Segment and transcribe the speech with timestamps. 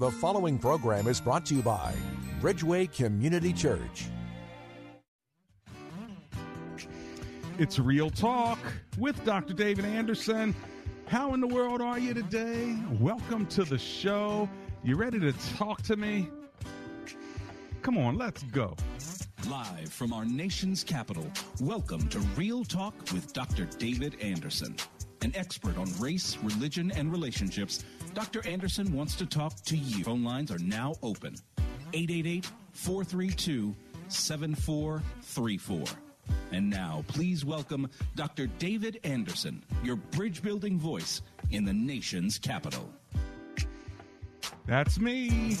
[0.00, 1.92] The following program is brought to you by
[2.40, 4.06] Bridgeway Community Church.
[7.58, 8.58] It's Real Talk
[8.96, 9.52] with Dr.
[9.52, 10.54] David Anderson.
[11.06, 12.78] How in the world are you today?
[12.98, 14.48] Welcome to the show.
[14.82, 16.30] You ready to talk to me?
[17.82, 18.76] Come on, let's go.
[19.50, 21.30] Live from our nation's capital,
[21.60, 23.66] welcome to Real Talk with Dr.
[23.66, 24.76] David Anderson.
[25.22, 27.84] An expert on race, religion, and relationships,
[28.14, 28.46] Dr.
[28.46, 30.02] Anderson wants to talk to you.
[30.04, 31.36] Phone lines are now open
[31.92, 33.74] 888 432
[34.08, 35.84] 7434.
[36.52, 38.46] And now, please welcome Dr.
[38.46, 42.90] David Anderson, your bridge building voice in the nation's capital.
[44.66, 45.56] That's me.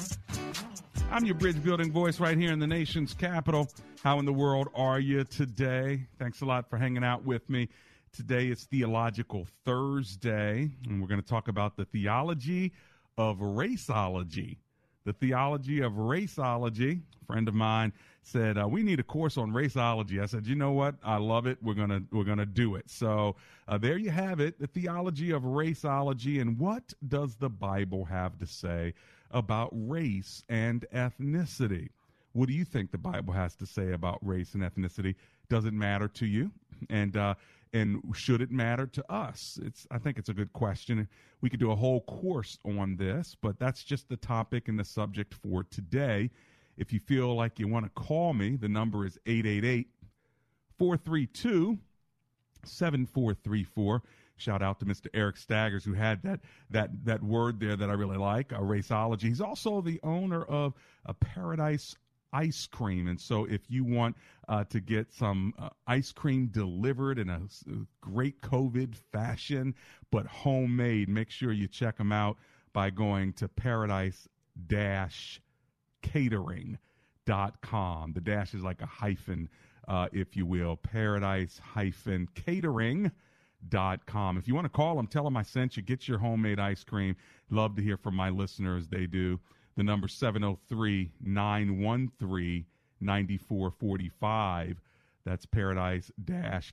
[1.10, 3.68] I'm your bridge building voice right here in the nation's capital.
[4.02, 6.06] How in the world are you today?
[6.18, 7.68] Thanks a lot for hanging out with me.
[8.12, 12.72] Today is Theological Thursday, and we're going to talk about the theology
[13.16, 14.56] of raceology.
[15.04, 17.00] The theology of raceology.
[17.22, 17.92] A friend of mine
[18.24, 20.20] said uh, we need a course on raceology.
[20.20, 20.96] I said, you know what?
[21.04, 21.58] I love it.
[21.62, 22.90] We're gonna we're gonna do it.
[22.90, 23.36] So
[23.68, 24.58] uh, there you have it.
[24.58, 28.92] The theology of raceology, and what does the Bible have to say
[29.30, 31.90] about race and ethnicity?
[32.32, 35.14] What do you think the Bible has to say about race and ethnicity?
[35.48, 36.50] Does it matter to you?
[36.88, 37.34] And uh,
[37.72, 39.58] and should it matter to us?
[39.62, 41.08] It's I think it's a good question.
[41.40, 44.84] We could do a whole course on this, but that's just the topic and the
[44.84, 46.30] subject for today.
[46.76, 49.88] If you feel like you want to call me, the number is 888
[50.78, 51.78] 432
[52.64, 54.02] 7434.
[54.36, 55.08] Shout out to Mr.
[55.12, 59.24] Eric Staggers, who had that that that word there that I really like, a raceology.
[59.24, 60.72] He's also the owner of
[61.04, 61.96] a Paradise
[62.32, 63.08] ice cream.
[63.08, 64.16] And so, if you want
[64.48, 69.74] uh, to get some uh, ice cream delivered in a, a great COVID fashion,
[70.10, 72.36] but homemade, make sure you check them out
[72.72, 74.28] by going to paradise
[76.02, 76.78] catering.com.
[78.12, 79.48] The dash is like a hyphen,
[79.88, 83.10] uh, if you will, paradise hyphen catering.
[83.68, 84.38] Dot com.
[84.38, 85.82] If you want to call them, tell them I sent you.
[85.82, 87.14] Get your homemade ice cream.
[87.50, 88.88] Love to hear from my listeners.
[88.88, 89.38] They do
[89.80, 92.66] the number 703 913
[93.00, 94.80] 9445.
[95.24, 96.12] That's paradise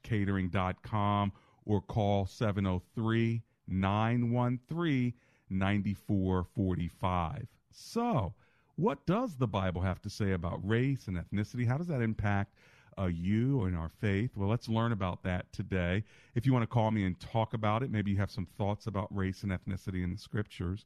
[0.03, 1.31] catering.com
[1.66, 5.13] or call 703 913
[5.50, 7.47] 9445.
[7.72, 8.34] So,
[8.75, 11.66] what does the Bible have to say about race and ethnicity?
[11.66, 12.56] How does that impact
[13.00, 14.31] uh, you and our faith?
[14.35, 16.03] Well, let's learn about that today.
[16.35, 18.85] If you want to call me and talk about it, maybe you have some thoughts
[18.85, 20.84] about race and ethnicity in the scriptures,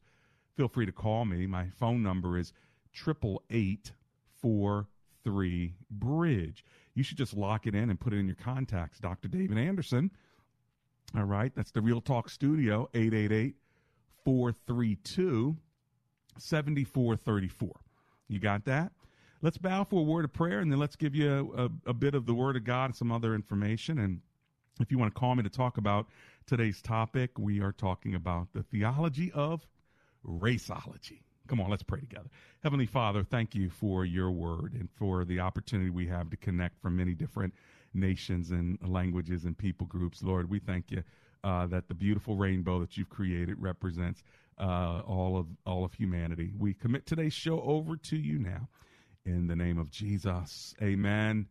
[0.56, 1.46] feel free to call me.
[1.46, 2.52] My phone number is
[2.92, 3.92] triple eight
[4.40, 4.88] four
[5.24, 6.64] three bridge.
[6.94, 8.98] You should just lock it in and put it in your contacts.
[8.98, 9.28] Dr.
[9.28, 10.10] David Anderson.
[11.16, 13.54] All right, that's the Real Talk Studio, 888
[14.24, 15.56] 432
[16.38, 17.70] 7434.
[18.28, 18.92] You got that?
[19.42, 21.94] Let's bow for a word of prayer and then let's give you a, a, a
[21.94, 23.98] bit of the Word of God and some other information.
[23.98, 24.20] And
[24.80, 26.06] if you want to call me to talk about
[26.46, 29.66] today's topic, we are talking about the theology of
[30.26, 31.20] raceology.
[31.48, 32.30] Come on, let's pray together.
[32.62, 36.80] Heavenly Father, thank you for your word and for the opportunity we have to connect
[36.80, 37.54] from many different
[37.94, 40.22] nations and languages and people groups.
[40.22, 41.02] Lord, we thank you
[41.44, 44.22] uh, that the beautiful rainbow that you've created represents
[44.58, 46.52] uh, all of all of humanity.
[46.56, 48.68] We commit today's show over to you now,
[49.24, 50.74] in the name of Jesus.
[50.80, 51.48] Amen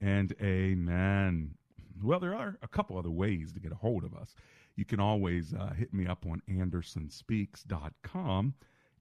[0.00, 1.54] and amen.
[2.02, 4.34] Well, there are a couple other ways to get a hold of us
[4.76, 8.54] you can always uh, hit me up on andersonspeaks.com,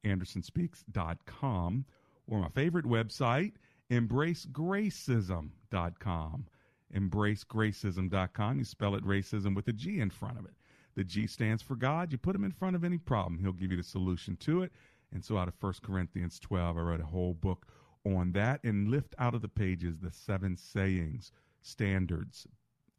[0.03, 1.85] andersonspeaks.com,
[2.27, 3.53] or my favorite website,
[3.89, 6.45] embracegracism.com.
[6.93, 8.57] Embracegracism.com.
[8.57, 10.51] You spell it racism with a G in front of it.
[10.95, 12.11] The G stands for God.
[12.11, 14.71] You put him in front of any problem, he'll give you the solution to it.
[15.13, 17.67] And so out of 1 Corinthians 12, I wrote a whole book
[18.05, 21.31] on that and lift out of the pages the seven sayings,
[21.61, 22.47] standards,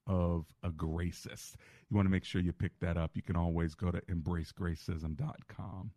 [0.06, 1.54] of a gracist.
[1.92, 3.10] You want to make sure you pick that up.
[3.12, 5.90] You can always go to embracegracism.com.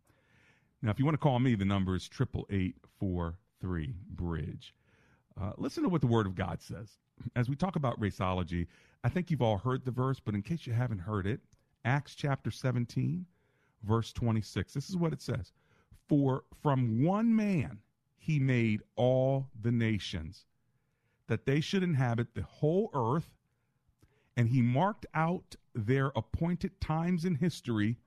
[0.82, 2.76] Now, if you want to call me, the number is 888
[4.10, 4.74] Bridge.
[5.40, 6.98] Uh, listen to what the Word of God says.
[7.34, 8.66] As we talk about raceology,
[9.04, 11.40] I think you've all heard the verse, but in case you haven't heard it,
[11.86, 13.24] Acts chapter 17,
[13.82, 14.74] verse 26.
[14.74, 15.54] This is what it says
[16.10, 17.78] For from one man
[18.18, 20.44] he made all the nations,
[21.26, 23.30] that they should inhabit the whole earth,
[24.36, 27.98] and he marked out their appointed times in history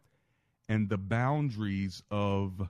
[0.68, 2.70] and the boundaries of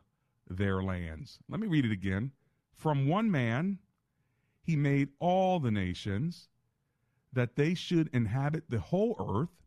[0.49, 1.39] their lands.
[1.49, 2.31] Let me read it again.
[2.73, 3.79] From one man
[4.61, 6.47] he made all the nations,
[7.33, 9.63] that they should inhabit the whole earth,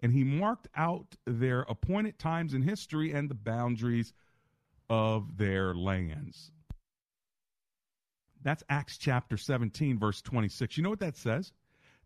[0.00, 4.12] and he marked out their appointed times in history and the boundaries
[4.88, 6.52] of their lands.
[8.42, 10.76] That's Acts chapter 17, verse 26.
[10.76, 11.52] You know what that says?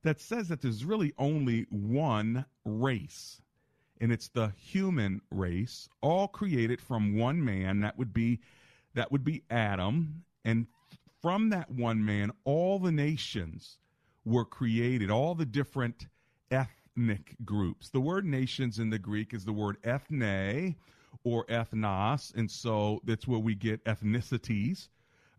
[0.03, 3.41] That says that there's really only one race,
[4.01, 7.81] and it's the human race, all created from one man.
[7.81, 8.41] That would be
[8.95, 10.67] that would be Adam, and
[11.21, 13.79] from that one man, all the nations
[14.25, 16.07] were created, all the different
[16.51, 17.89] ethnic groups.
[17.89, 20.77] The word nations in the Greek is the word ethne
[21.25, 24.89] or ethnos, and so that's where we get ethnicities.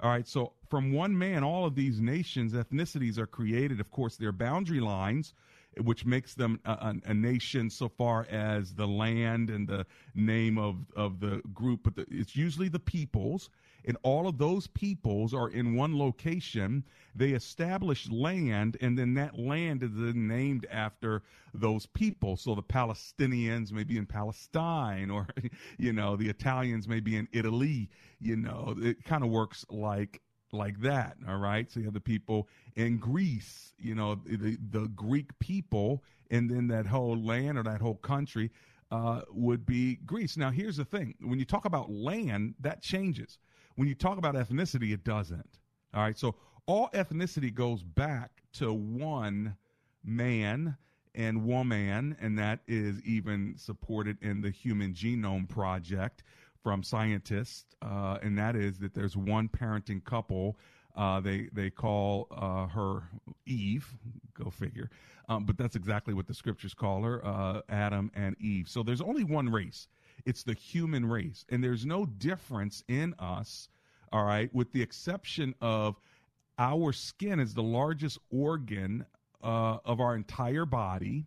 [0.03, 3.79] All right, so from one man, all of these nations, ethnicities are created.
[3.79, 5.33] Of course, their boundary lines,
[5.81, 10.75] which makes them a, a, nation so far as the land and the name of,
[10.93, 13.49] of the group, but the, it's usually the peoples
[13.85, 16.83] and all of those peoples are in one location.
[17.15, 21.21] They establish land, and then that land is then named after
[21.53, 22.37] those people.
[22.37, 25.27] So the Palestinians may be in Palestine, or
[25.77, 27.89] you know, the Italians may be in Italy.
[28.19, 30.21] You know, it kind of works like
[30.53, 31.17] like that.
[31.27, 31.69] All right.
[31.69, 36.67] So you have the people in Greece, you know, the, the Greek people, and then
[36.67, 38.51] that whole land or that whole country
[38.91, 40.37] uh, would be Greece.
[40.37, 43.39] Now, here's the thing when you talk about land, that changes.
[43.75, 45.59] When you talk about ethnicity, it doesn't.
[45.93, 46.17] All right.
[46.17, 46.35] So
[46.65, 49.57] all ethnicity goes back to one
[50.03, 50.77] man
[51.15, 56.23] and woman, and that is even supported in the Human Genome Project
[56.63, 60.57] from scientists, uh, and that is that there's one parenting couple.
[60.95, 63.03] Uh, they they call uh, her
[63.45, 63.87] Eve.
[64.33, 64.89] Go figure.
[65.29, 68.67] Um, but that's exactly what the scriptures call her, uh, Adam and Eve.
[68.67, 69.87] So there's only one race.
[70.25, 71.45] It's the human race.
[71.49, 73.69] And there's no difference in us,
[74.11, 75.95] all right, with the exception of
[76.57, 79.05] our skin is the largest organ
[79.43, 81.25] uh, of our entire body.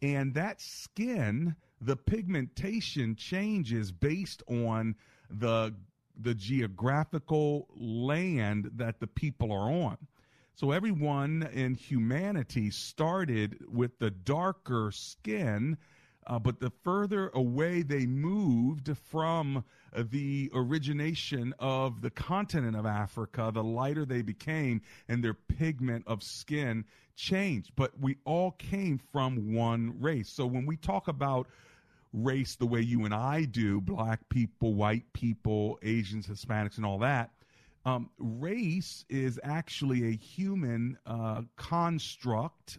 [0.00, 4.96] And that skin, the pigmentation changes based on
[5.30, 5.74] the
[6.20, 9.96] the geographical land that the people are on.
[10.54, 15.78] So everyone in humanity started with the darker skin
[16.26, 19.64] uh, but the further away they moved from
[19.94, 26.22] the origination of the continent of Africa, the lighter they became, and their pigment of
[26.22, 26.84] skin
[27.16, 27.72] changed.
[27.76, 30.30] But we all came from one race.
[30.30, 31.46] So when we talk about
[32.12, 36.98] race the way you and I do, black people, white people, Asians, Hispanics, and all
[36.98, 37.30] that,
[37.84, 42.78] um, race is actually a human uh, construct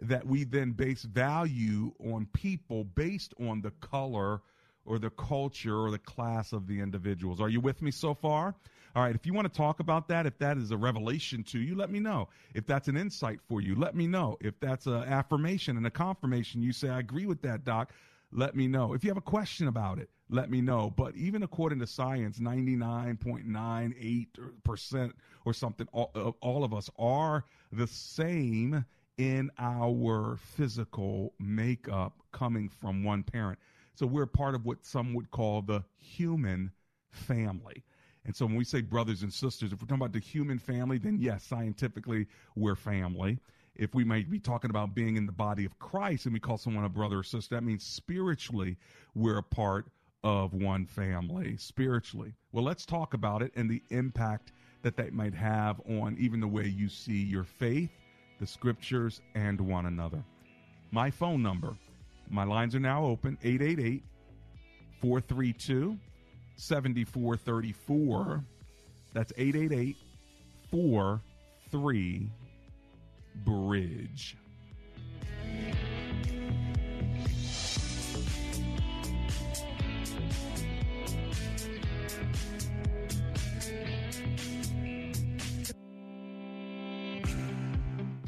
[0.00, 4.42] that we then base value on people based on the color
[4.84, 7.40] or the culture or the class of the individuals.
[7.40, 8.54] Are you with me so far?
[8.94, 11.58] All right, if you want to talk about that, if that is a revelation to
[11.58, 12.28] you, let me know.
[12.54, 14.38] If that's an insight for you, let me know.
[14.40, 17.92] If that's an affirmation and a confirmation, you say, I agree with that, Doc,
[18.32, 18.94] let me know.
[18.94, 20.94] If you have a question about it, let me know.
[20.96, 25.12] But even according to science, 99.98%
[25.44, 28.82] or something, all, all of us are the same
[29.18, 33.58] in our physical makeup coming from one parent.
[33.94, 36.70] So we're part of what some would call the human
[37.10, 37.82] family.
[38.26, 40.98] And so when we say brothers and sisters, if we're talking about the human family,
[40.98, 43.38] then yes, scientifically, we're family.
[43.74, 46.58] If we might be talking about being in the body of Christ and we call
[46.58, 48.76] someone a brother or sister, that means spiritually,
[49.14, 49.86] we're a part
[50.24, 52.34] of one family, spiritually.
[52.52, 56.48] Well, let's talk about it and the impact that that might have on even the
[56.48, 57.90] way you see your faith
[58.40, 60.22] the scriptures, and one another.
[60.90, 61.76] My phone number,
[62.30, 64.02] my lines are now open 888
[65.00, 65.98] 432
[66.56, 68.44] 7434.
[69.12, 69.96] That's 888
[70.70, 72.30] 43
[73.44, 74.36] Bridge.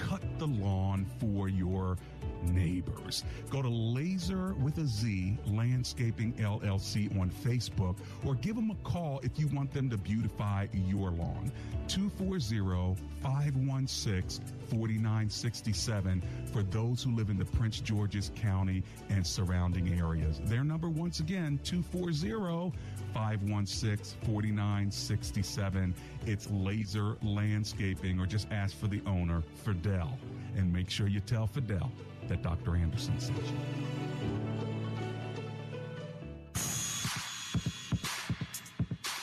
[0.00, 1.96] cut the lawn for your
[2.42, 3.24] neighbors.
[3.50, 9.20] Go to Laser with a Z Landscaping LLC on Facebook or give them a call
[9.22, 11.52] if you want them to beautify your lawn.
[11.88, 20.40] 240 516 4967 for those who live in the Prince George's County and surrounding areas.
[20.44, 22.72] Their number, once again, 240
[23.12, 25.94] 516 4967.
[26.26, 30.18] It's Laser Landscaping, or just ask for the owner, Fidel.
[30.56, 31.90] And make sure you tell Fidel
[32.28, 32.76] that Dr.
[32.76, 33.56] Anderson sent you.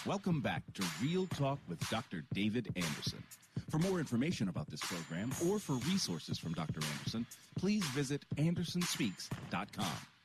[0.06, 2.24] Welcome back to Real Talk with Dr.
[2.34, 3.22] David Anderson.
[3.70, 6.80] For more information about this program or for resources from Dr.
[6.98, 7.26] Anderson,
[7.58, 10.17] please visit AndersonSpeaks.com.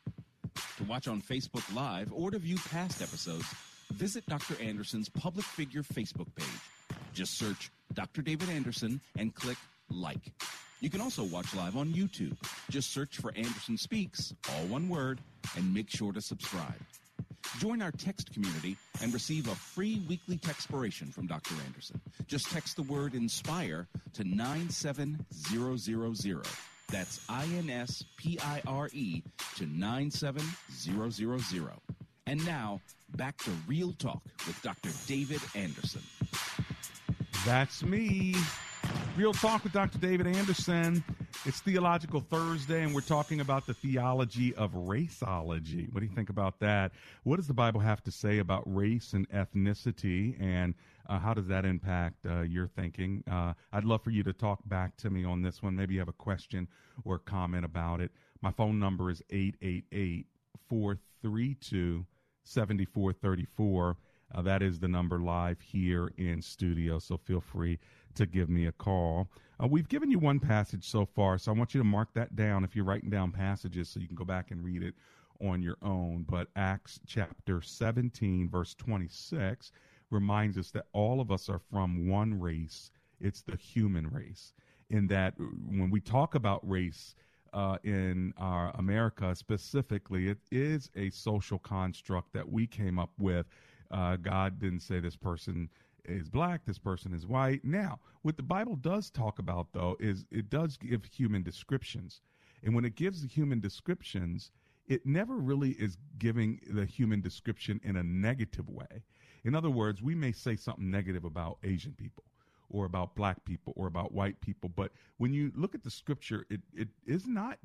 [0.78, 3.47] To watch on Facebook Live or to view past episodes,
[3.92, 4.61] visit Dr.
[4.61, 6.47] Anderson's public figure Facebook page.
[7.14, 8.23] Just search Dr.
[8.23, 9.59] David Anderson and click
[9.90, 10.32] like.
[10.80, 12.37] You can also watch live on YouTube.
[12.68, 15.21] Just search for Anderson Speaks, all one word,
[15.56, 16.80] and make sure to subscribe.
[17.59, 21.54] Join our text community and receive a free weekly textpiration from Dr.
[21.66, 22.00] Anderson.
[22.26, 26.72] Just text the word INSPIRE to 97000.
[26.92, 29.22] That's I N S P I R E
[29.56, 31.72] to 97000.
[32.26, 32.80] And now,
[33.16, 34.90] back to Real Talk with Dr.
[35.06, 36.02] David Anderson.
[37.46, 38.34] That's me.
[39.16, 39.96] Real Talk with Dr.
[39.99, 41.02] David Anderson.
[41.44, 45.92] It's Theological Thursday, and we're talking about the theology of raceology.
[45.92, 46.92] What do you think about that?
[47.25, 50.72] What does the Bible have to say about race and ethnicity, and
[51.08, 53.25] uh, how does that impact uh, your thinking?
[53.28, 55.75] Uh, I'd love for you to talk back to me on this one.
[55.75, 56.68] Maybe you have a question
[57.04, 58.12] or comment about it.
[58.40, 60.26] My phone number is 888
[60.68, 62.06] 432
[62.44, 63.96] 7434.
[64.32, 67.80] Uh, that is the number live here in studio, so feel free
[68.14, 69.28] to give me a call.
[69.62, 72.35] Uh, we've given you one passage so far, so I want you to mark that
[72.35, 74.95] down if you're writing down passages so you can go back and read it
[75.40, 76.25] on your own.
[76.28, 79.71] But Acts chapter 17, verse 26,
[80.11, 82.90] reminds us that all of us are from one race.
[83.21, 84.52] It's the human race.
[84.90, 87.14] In that, when we talk about race,
[87.52, 93.47] uh, in our America specifically, it is a social construct that we came up with.
[93.90, 95.69] Uh, God didn't say this person
[96.04, 97.64] is black, this person is white.
[97.64, 102.21] Now, what the Bible does talk about, though, is it does give human descriptions.
[102.62, 104.50] And when it gives the human descriptions,
[104.87, 109.04] it never really is giving the human description in a negative way.
[109.44, 112.25] In other words, we may say something negative about Asian people
[112.68, 116.47] or about black people or about white people, but when you look at the scripture,
[116.49, 117.59] it, it is not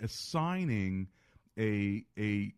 [0.00, 1.08] assigning
[1.58, 2.52] a a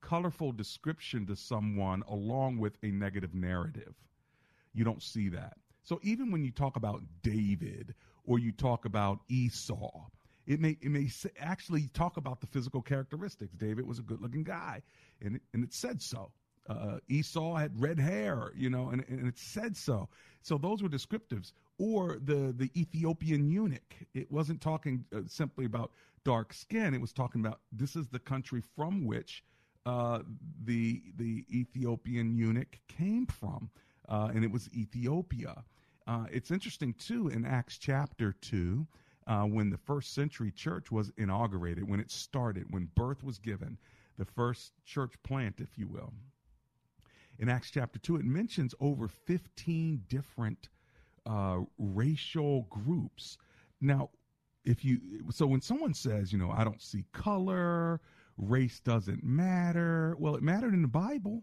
[0.00, 3.94] colorful description to someone along with a negative narrative.
[4.74, 5.56] You don't see that.
[5.82, 10.06] So even when you talk about David or you talk about Esau,
[10.46, 13.54] it may it may actually talk about the physical characteristics.
[13.54, 14.82] David was a good-looking guy,
[15.22, 16.32] and it, and it said so.
[16.68, 20.08] Uh, Esau had red hair, you know, and, and it said so.
[20.42, 21.52] So those were descriptives.
[21.78, 23.94] Or the the Ethiopian eunuch.
[24.14, 25.90] It wasn't talking uh, simply about
[26.24, 26.94] dark skin.
[26.94, 29.44] It was talking about this is the country from which
[29.84, 30.20] uh,
[30.64, 33.70] the the Ethiopian eunuch came from
[34.08, 35.64] uh, and it was Ethiopia.
[36.06, 38.86] Uh, it's interesting, too, in Acts chapter 2,
[39.26, 43.78] uh, when the first century church was inaugurated, when it started, when birth was given,
[44.18, 46.12] the first church plant, if you will.
[47.38, 50.68] In Acts chapter 2, it mentions over 15 different
[51.26, 53.38] uh, racial groups.
[53.80, 54.10] Now,
[54.64, 58.00] if you, so when someone says, you know, I don't see color,
[58.36, 61.42] race doesn't matter, well, it mattered in the Bible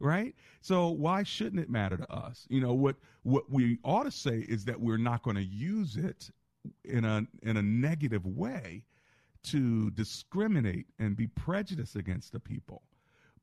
[0.00, 0.34] right?
[0.60, 2.46] So why shouldn't it matter to us?
[2.48, 5.96] You know what what we ought to say is that we're not going to use
[5.96, 6.30] it
[6.84, 8.84] in a in a negative way
[9.44, 12.82] to discriminate and be prejudiced against the people.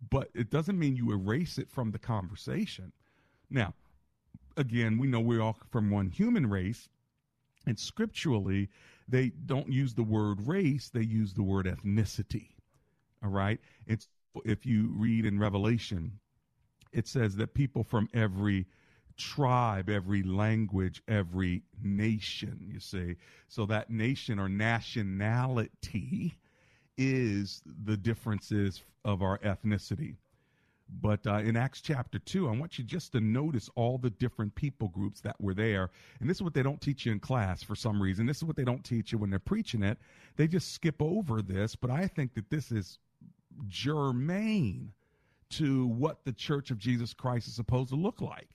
[0.09, 2.91] But it doesn't mean you erase it from the conversation.
[3.49, 3.73] Now,
[4.57, 6.89] again, we know we're all from one human race,
[7.65, 8.69] and scripturally,
[9.07, 12.49] they don't use the word race, they use the word ethnicity.
[13.23, 13.59] All right?
[13.87, 14.07] It's
[14.43, 16.19] if you read in Revelation
[16.95, 18.65] it says that people from every
[19.17, 23.17] tribe, every language, every nation, you see.
[23.49, 26.37] So that nation or nationality
[26.97, 30.15] is the differences of our ethnicity.
[31.01, 34.55] But uh, in Acts chapter 2, I want you just to notice all the different
[34.55, 35.89] people groups that were there.
[36.19, 38.25] And this is what they don't teach you in class for some reason.
[38.25, 39.97] This is what they don't teach you when they're preaching it.
[40.37, 41.75] They just skip over this.
[41.75, 42.99] But I think that this is
[43.67, 44.93] germane
[45.51, 48.49] to what the church of Jesus Christ is supposed to look like.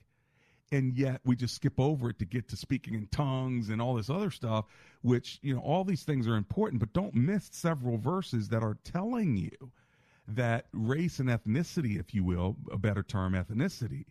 [0.71, 3.95] And yet we just skip over it to get to speaking in tongues and all
[3.95, 4.65] this other stuff,
[5.01, 8.77] which, you know, all these things are important, but don't miss several verses that are
[8.85, 9.71] telling you
[10.29, 14.05] that race and ethnicity, if you will, a better term, ethnicity,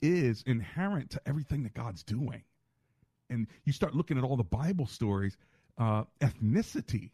[0.00, 2.42] is inherent to everything that God's doing.
[3.28, 5.36] And you start looking at all the Bible stories,
[5.76, 7.10] uh, ethnicity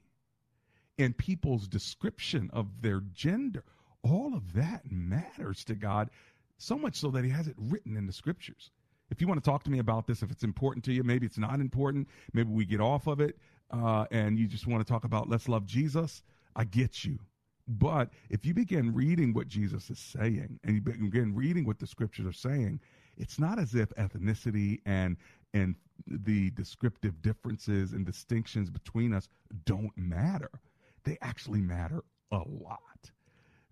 [0.98, 3.64] and people's description of their gender,
[4.04, 6.10] all of that matters to God
[6.58, 8.70] so much so that He has it written in the scriptures.
[9.10, 11.26] If you want to talk to me about this, if it's important to you, maybe
[11.26, 13.38] it's not important, maybe we get off of it,
[13.70, 16.22] uh, and you just want to talk about let's love Jesus,
[16.54, 17.18] I get you.
[17.66, 21.86] But if you begin reading what Jesus is saying and you begin reading what the
[21.86, 22.80] scriptures are saying,
[23.16, 25.16] it's not as if ethnicity and
[25.54, 29.28] and the descriptive differences and distinctions between us
[29.64, 30.50] don't matter.
[31.04, 33.12] They actually matter a lot.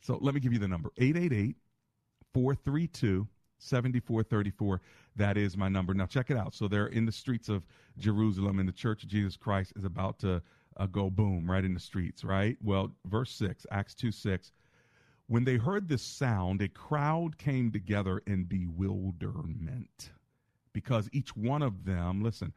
[0.02, 1.56] So let me give you the number 888
[2.34, 3.26] 432
[3.58, 4.80] 7434.
[5.16, 5.94] That is my number.
[5.94, 6.54] Now, check it out.
[6.54, 7.64] So they're in the streets of
[7.98, 10.42] Jerusalem, and the Church of Jesus Christ is about to
[10.76, 12.56] uh, go boom right in the streets, right?
[12.62, 14.52] Well, verse 6, Acts 2 6.
[15.28, 20.10] When they heard this sound, a crowd came together in bewilderment
[20.72, 22.52] because each one of them, listen,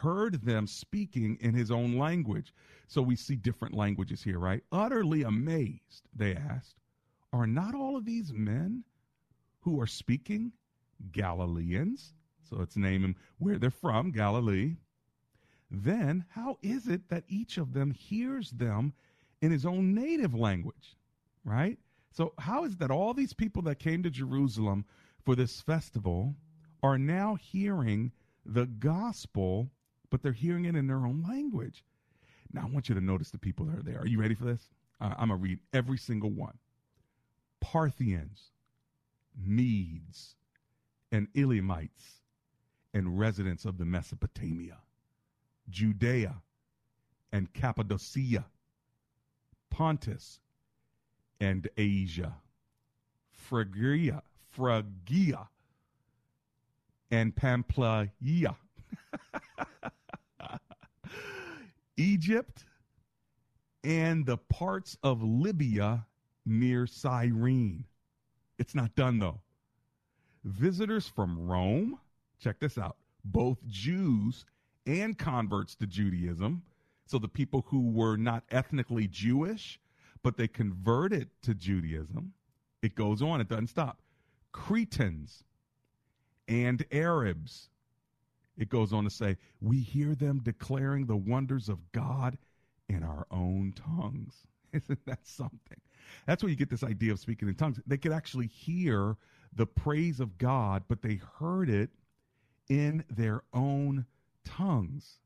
[0.00, 2.52] heard them speaking in his own language.
[2.86, 4.62] So we see different languages here, right?
[4.72, 6.76] Utterly amazed, they asked,
[7.32, 8.84] Are not all of these men
[9.60, 10.52] who are speaking
[11.12, 12.14] Galileans?
[12.48, 14.76] So let's name them where they're from, Galilee
[15.72, 18.92] then how is it that each of them hears them
[19.40, 20.96] in his own native language?
[21.44, 21.78] Right?
[22.10, 24.84] So, how is that all these people that came to Jerusalem
[25.24, 26.36] for this festival
[26.82, 28.12] are now hearing
[28.44, 29.70] the gospel,
[30.10, 31.84] but they're hearing it in their own language?
[32.52, 34.00] Now, I want you to notice the people that are there.
[34.00, 34.68] Are you ready for this?
[35.00, 36.58] Uh, I'm going to read every single one
[37.60, 38.50] Parthians,
[39.36, 40.36] Medes,
[41.10, 42.20] and Elamites,
[42.94, 44.78] and residents of the Mesopotamia
[45.70, 46.42] Judea
[47.32, 48.44] and Cappadocia,
[49.70, 50.40] Pontus
[51.40, 52.36] and Asia,
[53.30, 55.48] Phrygia, Phrygia
[57.12, 58.10] and Pamphylia,
[61.98, 62.64] Egypt,
[63.84, 66.06] and the parts of Libya
[66.46, 67.84] near Cyrene.
[68.58, 69.40] It's not done though.
[70.44, 71.98] Visitors from Rome,
[72.40, 74.46] check this out, both Jews
[74.86, 76.62] and converts to Judaism.
[77.06, 79.78] So the people who were not ethnically Jewish,
[80.22, 82.32] but they converted to Judaism.
[82.82, 84.00] It goes on, it doesn't stop.
[84.52, 85.44] Cretans
[86.48, 87.68] and Arabs.
[88.58, 92.36] It goes on to say, we hear them declaring the wonders of God
[92.88, 94.34] in our own tongues.
[94.72, 95.80] Isn't that something?
[96.26, 97.80] That's where you get this idea of speaking in tongues.
[97.86, 99.16] They could actually hear
[99.54, 101.90] the praise of God, but they heard it
[102.68, 104.06] in their own
[104.44, 105.18] tongues.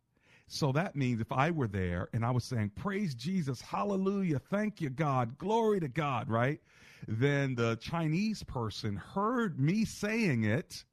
[0.49, 4.81] So that means if I were there and I was saying, Praise Jesus, hallelujah, thank
[4.81, 6.61] you, God, glory to God, right?
[7.09, 10.85] Then the Chinese person heard me saying it,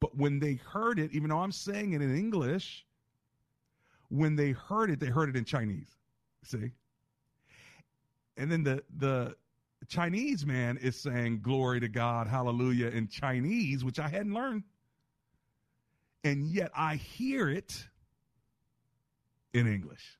[0.00, 2.86] but when they heard it, even though I'm saying it in English,
[4.08, 5.96] when they heard it, they heard it in Chinese.
[6.44, 6.72] See?
[8.36, 9.36] And then the the
[9.88, 14.64] Chinese man is saying glory to God, hallelujah in Chinese, which I hadn't learned
[16.24, 17.88] and yet I hear it
[19.52, 20.18] in English.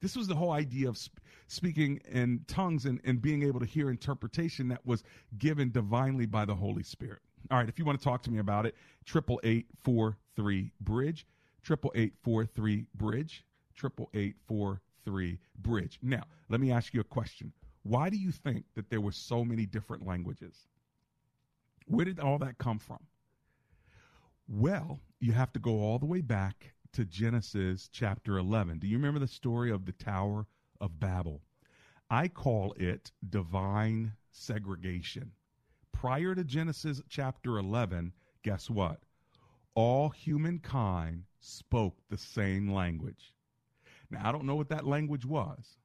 [0.00, 1.18] This was the whole idea of sp-
[1.48, 5.02] speaking in tongues and, and being able to hear interpretation that was
[5.36, 7.20] given divinely by the Holy Spirit.
[7.50, 8.74] All right, if you want to talk to me about it,
[9.04, 11.26] triple eight four three bridge,
[11.62, 15.98] triple eight four three bridge, triple eight four three bridge.
[16.02, 17.52] Now, let me ask you a question.
[17.82, 20.66] Why do you think that there were so many different languages?
[21.86, 22.98] Where did all that come from?
[24.46, 28.78] Well, you have to go all the way back to Genesis chapter 11.
[28.78, 30.46] Do you remember the story of the Tower
[30.80, 31.42] of Babel?
[32.10, 35.32] I call it divine segregation.
[36.00, 38.12] Prior to Genesis chapter 11,
[38.44, 39.00] guess what?
[39.74, 43.34] All humankind spoke the same language.
[44.08, 45.76] Now, I don't know what that language was,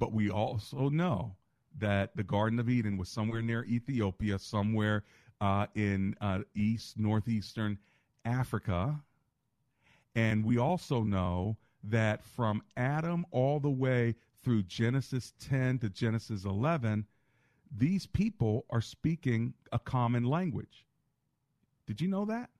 [0.00, 1.36] but we also know
[1.78, 5.04] that the Garden of Eden was somewhere near Ethiopia, somewhere
[5.40, 7.78] uh, in uh, east, northeastern
[8.24, 9.00] Africa.
[10.16, 16.44] And we also know that from Adam all the way through Genesis 10 to Genesis
[16.44, 17.06] 11,
[17.76, 20.86] these people are speaking a common language.
[21.86, 22.50] Did you know that?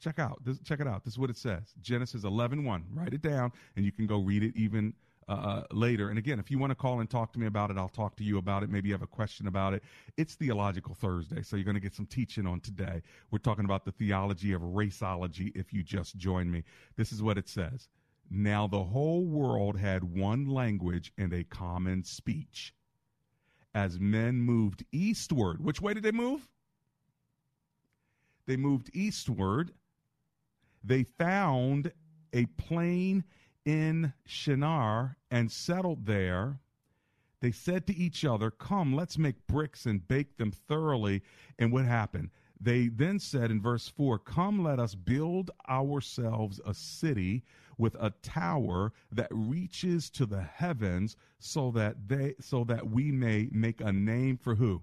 [0.00, 1.04] Check out this, check it out.
[1.04, 1.74] This is what it says.
[1.80, 2.84] Genesis 11, 1.
[2.92, 4.92] Write it down and you can go read it even
[5.28, 6.10] uh, uh, later.
[6.10, 8.14] And again, if you want to call and talk to me about it, I'll talk
[8.16, 8.70] to you about it.
[8.70, 9.82] Maybe you have a question about it.
[10.16, 13.02] It's Theological Thursday, so you're going to get some teaching on today.
[13.30, 16.62] We're talking about the theology of raceology if you just join me.
[16.96, 17.88] This is what it says.
[18.30, 22.72] Now the whole world had one language and a common speech.
[23.76, 26.48] As men moved eastward, which way did they move?
[28.46, 29.70] They moved eastward.
[30.82, 31.92] They found
[32.32, 33.22] a plain
[33.66, 36.58] in Shinar and settled there,
[37.40, 41.22] they said to each other, Come, let's make bricks and bake them thoroughly.
[41.58, 42.30] And what happened?
[42.60, 47.44] They then said in verse 4, Come, let us build ourselves a city
[47.76, 53.48] with a tower that reaches to the heavens so that they so that we may
[53.52, 54.82] make a name for who?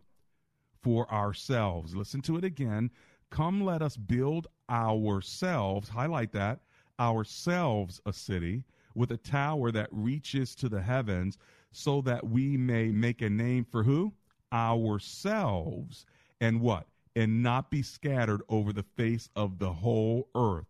[0.82, 1.96] For ourselves.
[1.96, 2.92] Listen to it again.
[3.32, 6.60] Come, let us build ourselves, highlight that,
[7.00, 11.40] ourselves a city with a tower that reaches to the heavens
[11.72, 14.14] so that we may make a name for who?
[14.52, 16.06] Ourselves.
[16.40, 16.86] And what?
[17.16, 20.66] And not be scattered over the face of the whole earth.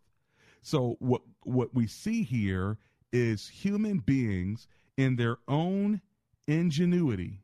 [0.62, 2.78] So what what we see here
[3.12, 6.02] is human beings in their own
[6.48, 7.40] ingenuity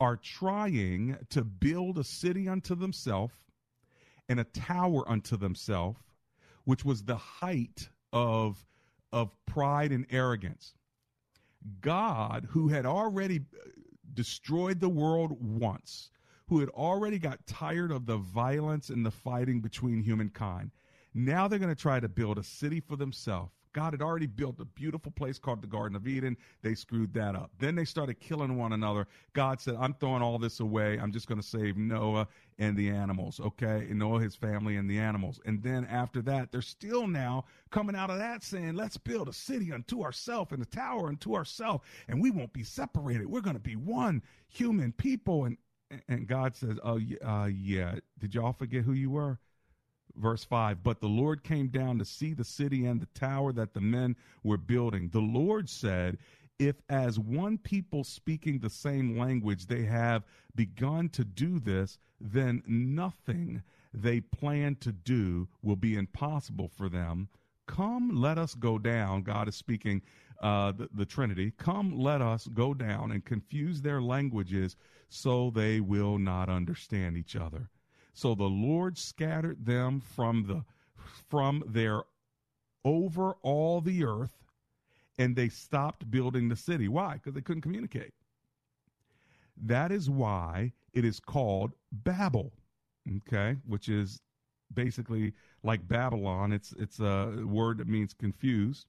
[0.00, 3.34] are trying to build a city unto themselves
[4.28, 6.00] and a tower unto themselves,
[6.64, 8.64] which was the height of
[9.12, 10.74] of pride and arrogance.
[11.80, 13.68] God, who had already uh,
[14.12, 16.10] destroyed the world once,
[16.48, 20.70] who had already got tired of the violence and the fighting between humankind,
[21.14, 24.60] now they're going to try to build a city for themselves God had already built
[24.60, 26.36] a beautiful place called the Garden of Eden.
[26.62, 27.50] They screwed that up.
[27.58, 29.06] Then they started killing one another.
[29.34, 30.98] God said, I'm throwing all this away.
[30.98, 32.28] I'm just going to save Noah
[32.58, 33.88] and the animals, okay?
[33.90, 35.40] And Noah, his family, and the animals.
[35.44, 39.32] And then after that, they're still now coming out of that saying, let's build a
[39.32, 43.26] city unto ourselves and a tower unto ourselves, and we won't be separated.
[43.26, 45.46] We're going to be one human people.
[45.46, 45.58] And,
[46.08, 47.96] and God says, oh, uh, yeah.
[48.18, 49.38] Did y'all forget who you were?
[50.16, 53.74] verse 5 But the Lord came down to see the city and the tower that
[53.74, 55.08] the men were building.
[55.10, 56.18] The Lord said,
[56.58, 62.62] If as one people speaking the same language they have begun to do this, then
[62.66, 67.28] nothing they plan to do will be impossible for them.
[67.66, 69.22] Come, let us go down.
[69.22, 70.02] God is speaking
[70.42, 71.52] uh, the, the Trinity.
[71.56, 74.76] Come, let us go down and confuse their languages
[75.14, 77.70] so they will not understand each other.
[78.12, 80.64] So the Lord scattered them from the
[81.28, 82.02] from their
[82.84, 84.42] over all the earth,
[85.16, 86.88] and they stopped building the city.
[86.88, 87.14] Why?
[87.14, 88.12] Because they couldn't communicate.
[89.56, 92.52] That is why it is called Babel,
[93.18, 94.20] okay, which is
[94.72, 96.52] basically like Babylon.
[96.52, 98.88] It's it's a word that means confused.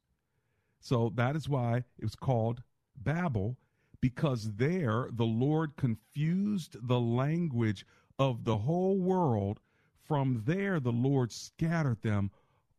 [0.80, 2.64] So that is why it was called
[2.96, 3.58] Babel,
[4.06, 7.88] because there the Lord confused the language
[8.20, 9.60] of the whole world.
[10.04, 12.30] From there, the Lord scattered them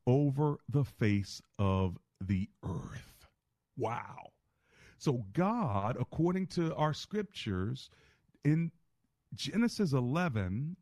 [0.06, 3.26] over the face of the earth.
[3.76, 4.28] Wow.
[4.98, 7.90] So, God, according to our scriptures,
[8.44, 8.70] in
[9.34, 10.76] Genesis 11,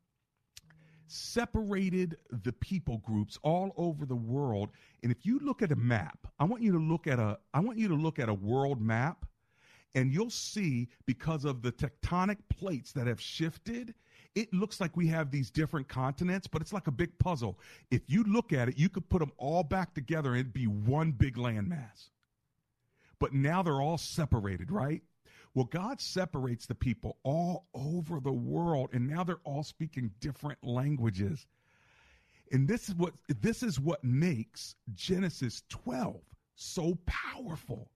[1.07, 4.71] separated the people groups all over the world
[5.03, 7.61] and if you look at a map i want you to look at a i
[7.61, 9.27] want you to look at a world map
[9.95, 13.95] and you'll see because of the tectonic plates that have shifted
[14.35, 17.59] it looks like we have these different continents, but it's like a big puzzle.
[17.91, 20.67] If you look at it, you could put them all back together and it'd be
[20.67, 22.11] one big landmass.
[23.21, 25.03] But now they're all separated, right?
[25.55, 30.59] Well, God separates the people all over the world, and now they're all speaking different
[30.65, 31.47] languages.
[32.51, 36.21] And this is what this is what makes Genesis 12
[36.57, 37.89] so powerful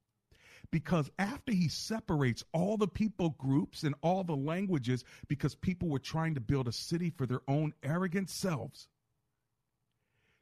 [0.70, 5.98] because after he separates all the people groups and all the languages because people were
[5.98, 8.88] trying to build a city for their own arrogant selves,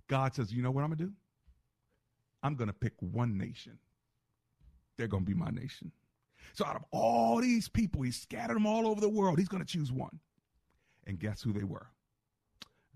[0.09, 1.13] God says, You know what I'm going to do?
[2.43, 3.79] I'm going to pick one nation.
[4.97, 5.93] They're going to be my nation.
[6.55, 9.39] So out of all these people, he scattered them all over the world.
[9.39, 10.21] He's going to choose one.
[11.07, 11.89] And guess who they were?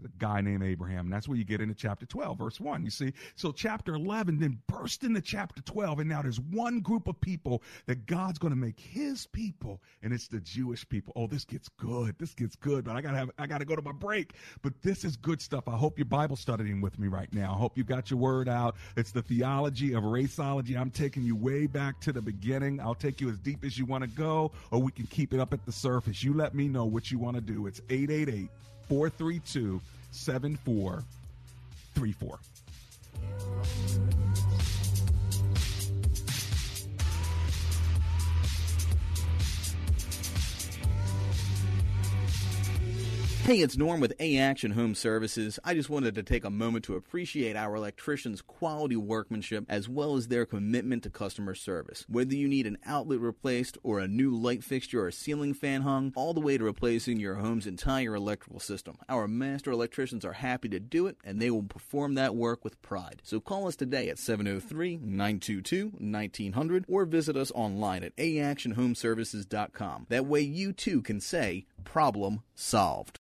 [0.05, 1.07] A guy named Abraham.
[1.07, 2.85] And that's where you get into chapter 12, verse 1.
[2.85, 3.13] You see?
[3.37, 6.01] So chapter 11 then burst into chapter 12.
[6.01, 10.13] And now there's one group of people that God's going to make his people, and
[10.13, 11.13] it's the Jewish people.
[11.17, 12.15] Oh, this gets good.
[12.19, 14.35] This gets good, but I gotta have I gotta go to my break.
[14.63, 15.69] But this is good stuff.
[15.69, 17.53] I hope you're Bible studying with me right now.
[17.53, 18.77] I hope you got your word out.
[18.97, 20.79] It's the theology of raceology.
[20.79, 22.81] I'm taking you way back to the beginning.
[22.81, 25.41] I'll take you as deep as you want to go, or we can keep it
[25.41, 26.23] up at the surface.
[26.23, 27.67] You let me know what you want to do.
[27.67, 28.51] It's 888
[28.91, 32.39] 432 7434.
[43.43, 45.59] Hey, it's Norm with A Action Home Services.
[45.65, 50.15] I just wanted to take a moment to appreciate our electricians' quality workmanship as well
[50.15, 52.05] as their commitment to customer service.
[52.07, 56.13] Whether you need an outlet replaced or a new light fixture or ceiling fan hung,
[56.15, 60.69] all the way to replacing your home's entire electrical system, our master electricians are happy
[60.69, 63.21] to do it and they will perform that work with pride.
[63.25, 70.07] So call us today at 703 922 1900 or visit us online at aactionhomeservices.com.
[70.09, 73.19] That way you too can say, problem solved.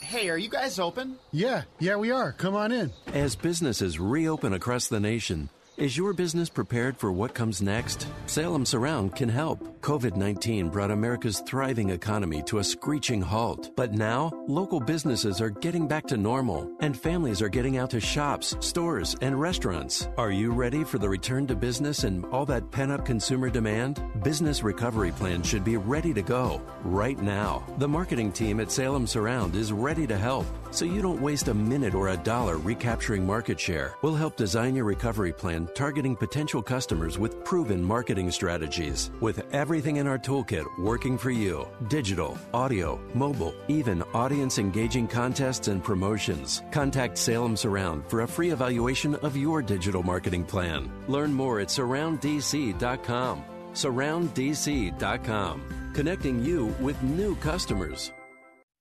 [0.00, 1.16] Hey, are you guys open?
[1.32, 2.32] Yeah, yeah, we are.
[2.32, 2.92] Come on in.
[3.12, 8.06] As businesses reopen across the nation, is your business prepared for what comes next?
[8.26, 9.80] Salem Surround can help.
[9.80, 13.72] COVID 19 brought America's thriving economy to a screeching halt.
[13.76, 18.00] But now, local businesses are getting back to normal, and families are getting out to
[18.00, 20.08] shops, stores, and restaurants.
[20.16, 24.02] Are you ready for the return to business and all that pent up consumer demand?
[24.22, 27.62] Business Recovery plans should be ready to go right now.
[27.78, 31.54] The marketing team at Salem Surround is ready to help, so you don't waste a
[31.54, 33.94] minute or a dollar recapturing market share.
[34.02, 39.10] We'll help design your recovery plan targeting potential customers with proven marketing strategies.
[39.20, 45.68] With everything in our toolkit working for you digital, audio, mobile, even audience engaging contests
[45.68, 46.62] and promotions.
[46.72, 50.90] Contact Salem Surround for a free evaluation of your digital marketing plan.
[51.06, 53.44] Learn more at surrounddc.com.
[53.72, 55.62] Surrounddc.com,
[55.94, 58.12] connecting you with new customers.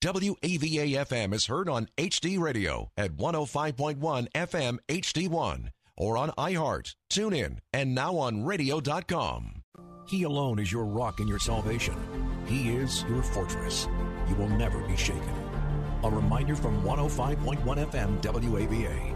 [0.03, 7.59] WAVA FM is heard on HD Radio at 105.1 FM HD1 or on iHeart, TuneIn,
[7.71, 9.63] and now on radio.com.
[10.09, 11.95] He alone is your rock and your salvation.
[12.45, 13.87] He is your fortress.
[14.27, 15.23] You will never be shaken.
[16.03, 19.15] A reminder from 105.1 FM WAVA.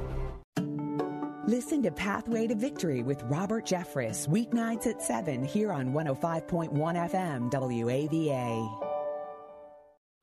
[1.49, 7.51] Listen to Pathway to Victory with Robert Jeffress, weeknights at 7 here on 105.1 FM
[7.51, 8.96] WAVA.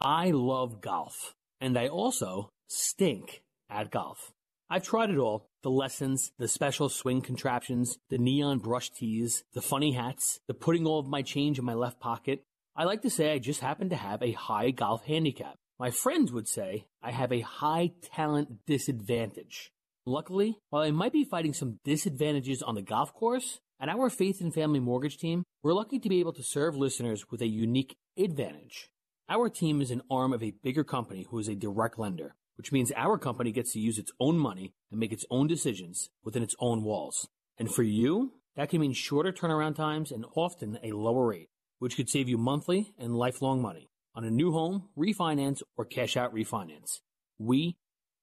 [0.06, 4.34] I love golf, and I also stink at golf.
[4.68, 9.62] I've tried it all the lessons, the special swing contraptions, the neon brush tees, the
[9.62, 12.42] funny hats, the putting all of my change in my left pocket.
[12.76, 15.54] I like to say I just happen to have a high golf handicap.
[15.78, 19.72] My friends would say I have a high talent disadvantage.
[20.04, 24.42] Luckily, while I might be fighting some disadvantages on the golf course, at our Faith
[24.42, 27.96] and Family Mortgage team, we're lucky to be able to serve listeners with a unique
[28.18, 28.90] advantage.
[29.26, 32.72] Our team is an arm of a bigger company who is a direct lender, which
[32.72, 36.42] means our company gets to use its own money and make its own decisions within
[36.42, 37.26] its own walls.
[37.56, 41.96] And for you, that can mean shorter turnaround times and often a lower rate, which
[41.96, 46.34] could save you monthly and lifelong money on a new home, refinance, or cash out
[46.34, 47.00] refinance.
[47.38, 47.78] We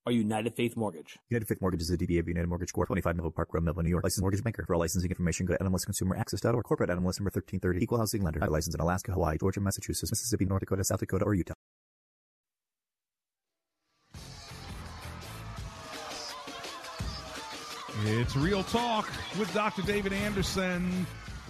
[0.05, 1.19] are United Faith Mortgage.
[1.29, 2.87] United Faith Mortgage is a DBA of United Mortgage Corp.
[2.87, 4.03] 25 Melville Park Road, Melville, New York.
[4.03, 4.63] Licensed mortgage banker.
[4.65, 6.63] For all licensing information, go to NMLSconsumeraccess.org.
[6.63, 7.83] Corporate NMLS number 1330.
[7.83, 8.39] Equal housing lender.
[8.39, 11.53] Licensed in Alaska, Hawaii, Georgia, Massachusetts, Mississippi, North Dakota, South Dakota, or Utah.
[18.05, 19.83] It's Real Talk with Dr.
[19.83, 21.05] David Anderson.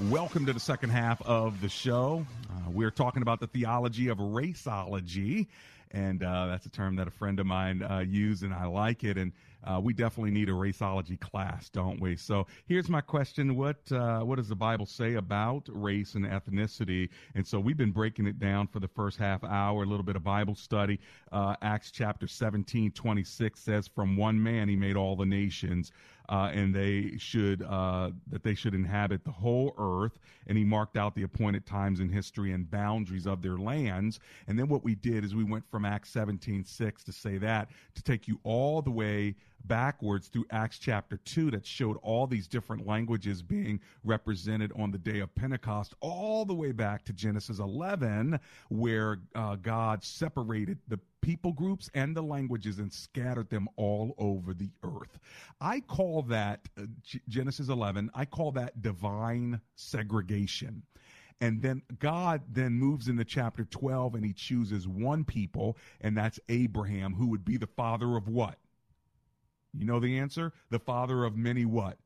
[0.09, 2.25] Welcome to the second half of the show.
[2.49, 5.47] Uh, we're talking about the theology of raceology,
[5.91, 9.03] and uh, that's a term that a friend of mine uh, used, and I like
[9.03, 9.17] it.
[9.17, 9.31] And
[9.63, 12.15] uh, we definitely need a raceology class, don't we?
[12.15, 17.09] So here's my question: What uh, what does the Bible say about race and ethnicity?
[17.35, 20.15] And so we've been breaking it down for the first half hour, a little bit
[20.15, 20.99] of Bible study.
[21.31, 25.91] Uh, Acts chapter 17, 26 says, "From one man he made all the nations."
[26.29, 30.19] Uh, and they should uh, that they should inhabit the whole earth.
[30.47, 34.19] And he marked out the appointed times in history and boundaries of their lands.
[34.47, 37.69] And then what we did is we went from Acts seventeen six to say that
[37.95, 39.35] to take you all the way
[39.67, 44.97] backwards through Acts chapter 2 that showed all these different languages being represented on the
[44.97, 50.99] day of Pentecost, all the way back to Genesis 11, where uh, God separated the
[51.21, 55.19] people groups and the languages and scattered them all over the earth.
[55.59, 60.83] I call that uh, G- Genesis 11, I call that divine segregation.
[61.41, 66.39] And then God then moves into chapter 12 and he chooses one people, and that's
[66.49, 68.57] Abraham, who would be the father of what?
[69.73, 70.53] You know the answer?
[70.69, 71.97] The father of many what?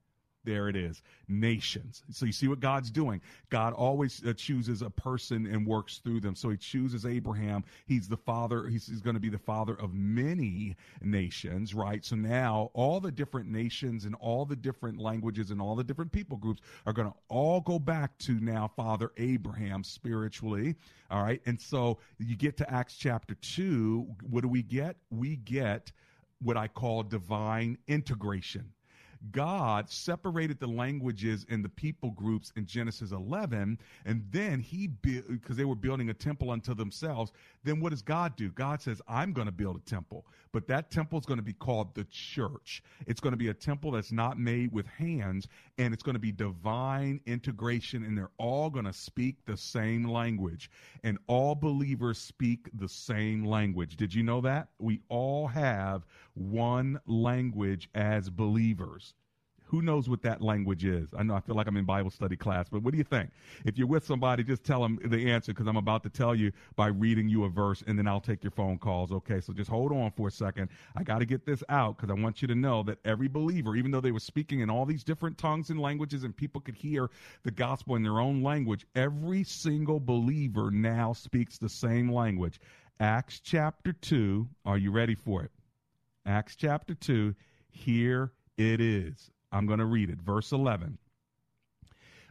[0.45, 1.01] There it is.
[1.27, 2.03] Nations.
[2.11, 3.19] So you see what God's doing.
[3.49, 6.35] God always uh, chooses a person and works through them.
[6.35, 7.63] So he chooses Abraham.
[7.87, 8.67] He's the father.
[8.67, 12.05] He's, he's going to be the father of many nations, right?
[12.05, 16.11] So now all the different nations and all the different languages and all the different
[16.11, 20.75] people groups are going to all go back to now Father Abraham spiritually.
[21.09, 21.41] All right.
[21.47, 24.05] And so you get to Acts chapter 2.
[24.29, 24.97] What do we get?
[25.09, 25.91] We get
[26.41, 28.74] what I call divine integration.
[29.31, 35.27] God separated the languages and the people groups in Genesis 11, and then he built
[35.27, 37.31] because they were building a temple unto themselves.
[37.63, 38.49] Then what does God do?
[38.51, 41.53] God says, "I'm going to build a temple, but that temple is going to be
[41.53, 42.83] called the church.
[43.07, 46.19] It's going to be a temple that's not made with hands, and it's going to
[46.19, 50.69] be divine integration, and they're all going to speak the same language,
[51.03, 53.95] and all believers speak the same language.
[53.95, 54.67] Did you know that?
[54.77, 59.14] We all have one language as believers.
[59.67, 61.09] Who knows what that language is?
[61.17, 63.31] I know I feel like I'm in Bible study class, but what do you think?
[63.65, 66.51] If you're with somebody, just tell them the answer because I'm about to tell you
[66.75, 69.11] by reading you a verse and then I'll take your phone calls.
[69.11, 70.69] Okay, so just hold on for a second.
[70.95, 73.75] I got to get this out because I want you to know that every believer,
[73.75, 76.75] even though they were speaking in all these different tongues and languages and people could
[76.75, 77.09] hear
[77.43, 82.59] the gospel in their own language, every single believer now speaks the same language.
[82.99, 85.51] Acts chapter 2, are you ready for it?
[86.25, 87.35] Acts chapter 2,
[87.71, 89.31] here it is.
[89.55, 90.21] I'm going to read it.
[90.21, 90.97] Verse 11.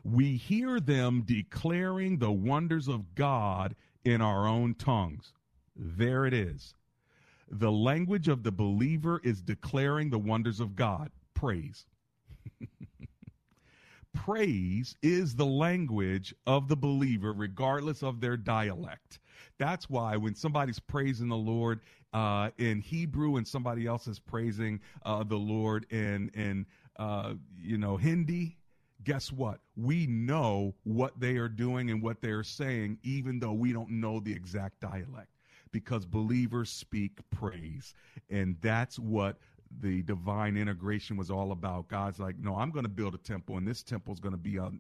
[0.05, 5.33] We hear them declaring the wonders of God in our own tongues.
[5.75, 6.75] There it is.
[7.51, 11.11] The language of the believer is declaring the wonders of God.
[11.33, 11.87] Praise.
[14.13, 19.19] Praise is the language of the believer, regardless of their dialect.
[19.59, 21.81] That's why when somebody's praising the Lord
[22.13, 27.79] uh, in Hebrew and somebody else is praising uh, the Lord in in uh, you
[27.79, 28.57] know, Hindi,
[29.05, 29.61] guess what?
[29.77, 33.91] We know what they are doing and what they are saying, even though we don't
[33.91, 35.29] know the exact dialect,
[35.73, 37.95] because believers speak praise.
[38.31, 39.39] And that's what
[39.81, 41.89] the divine integration was all about.
[41.89, 44.39] God's like, no, I'm going to build a temple, and this temple is going to
[44.39, 44.71] be, uh,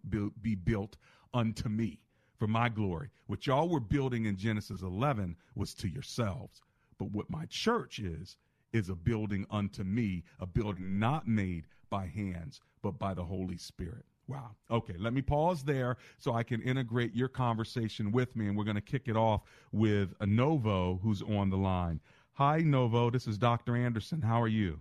[0.41, 0.97] be built
[1.33, 2.01] unto me
[2.39, 3.11] for my glory.
[3.27, 6.63] What y'all were building in Genesis 11 was to yourselves.
[6.99, 8.37] But what my church is,
[8.73, 13.57] is a building unto me, a building not made by hands, but by the Holy
[13.57, 14.05] Spirit.
[14.27, 14.51] Wow.
[14.69, 18.65] Okay, let me pause there so I can integrate your conversation with me, and we're
[18.65, 22.01] going to kick it off with a Novo who's on the line.
[22.33, 23.11] Hi, Novo.
[23.11, 23.77] This is Dr.
[23.77, 24.21] Anderson.
[24.21, 24.81] How are you?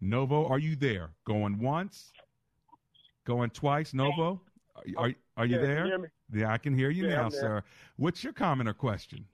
[0.00, 1.10] Novo, are you there?
[1.24, 2.10] Going once?
[3.24, 3.94] Going twice?
[3.94, 4.40] Novo?
[4.74, 5.86] Are, are, are you yeah, there?
[5.86, 7.62] You yeah, I can hear you yeah, now, sir.
[7.96, 9.24] What's your comment or question?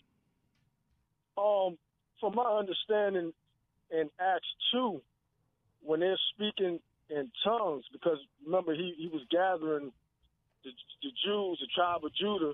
[1.39, 1.79] Um,
[2.21, 3.33] from my understanding,
[3.91, 5.01] in Acts 2,
[5.83, 9.93] when they're speaking in tongues, because remember he, he was gathering
[10.65, 10.71] the,
[11.03, 12.53] the Jews, the tribe of Judah,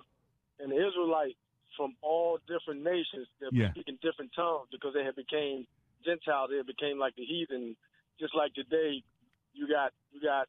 [0.58, 1.36] and the Israelites
[1.76, 3.68] from all different nations that yeah.
[3.68, 5.66] were speaking different tongues because they had became
[6.04, 6.48] Gentiles.
[6.50, 7.76] They had became like the heathen.
[8.18, 9.02] Just like today,
[9.52, 10.48] you got you got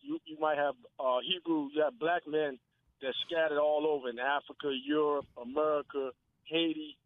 [0.00, 1.68] you you might have uh, Hebrew.
[1.74, 2.58] You have black men
[3.02, 6.10] that scattered all over in Africa, Europe, America,
[6.44, 6.96] Haiti,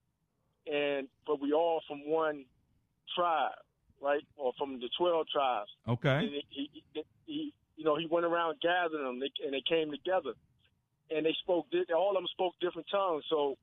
[0.70, 2.44] and but we all from one
[3.16, 3.56] tribe
[4.02, 5.70] right, or from the twelve tribes.
[5.88, 6.18] Okay.
[6.18, 10.32] And he, he, he, you know, he went around gathering them, and they came together,
[11.10, 11.66] and they spoke.
[11.94, 13.24] All of them spoke different tongues.
[13.28, 13.56] So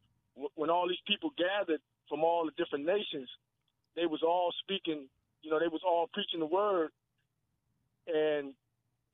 [0.56, 3.30] when all these people gathered from all the different nations,
[3.96, 5.08] they was all speaking.
[5.42, 6.90] You know, they was all preaching the word,
[8.08, 8.54] and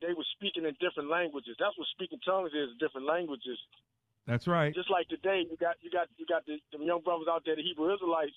[0.00, 1.56] they were speaking in different languages.
[1.58, 3.58] That's what speaking tongues is, different languages.
[4.26, 4.72] That's right.
[4.74, 7.56] Just like today, you got you got you got the, the young brothers out there,
[7.56, 8.32] the Hebrew Israelites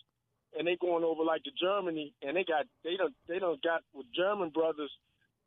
[0.58, 3.82] and they going over like to Germany, and they got they don't they don't got
[3.94, 4.92] with German brothers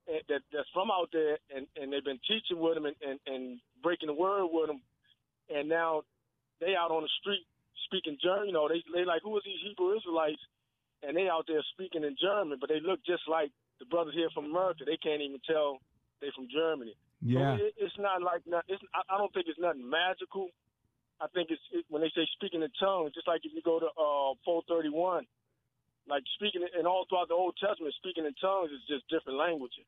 [0.09, 3.19] eh, that that's from out there, and and they've been teaching with them and and,
[3.27, 4.81] and breaking the word with them,
[5.51, 6.03] and now
[6.61, 7.45] they out on the street
[7.87, 8.49] speaking German.
[8.49, 10.43] You know, they they like who are these Hebrew Israelites,
[11.03, 14.31] and they out there speaking in German, but they look just like the brothers here
[14.35, 14.85] from America.
[14.85, 15.79] They can't even tell
[16.21, 16.97] they from Germany.
[17.23, 20.49] Yeah, so it, it's not like it's, I don't think it's nothing magical.
[21.21, 23.81] I think it's it, when they say speaking in tongues, just like if you go
[23.81, 25.25] to uh, 431,
[26.09, 29.87] like speaking and all throughout the Old Testament, speaking in tongues is just different languages.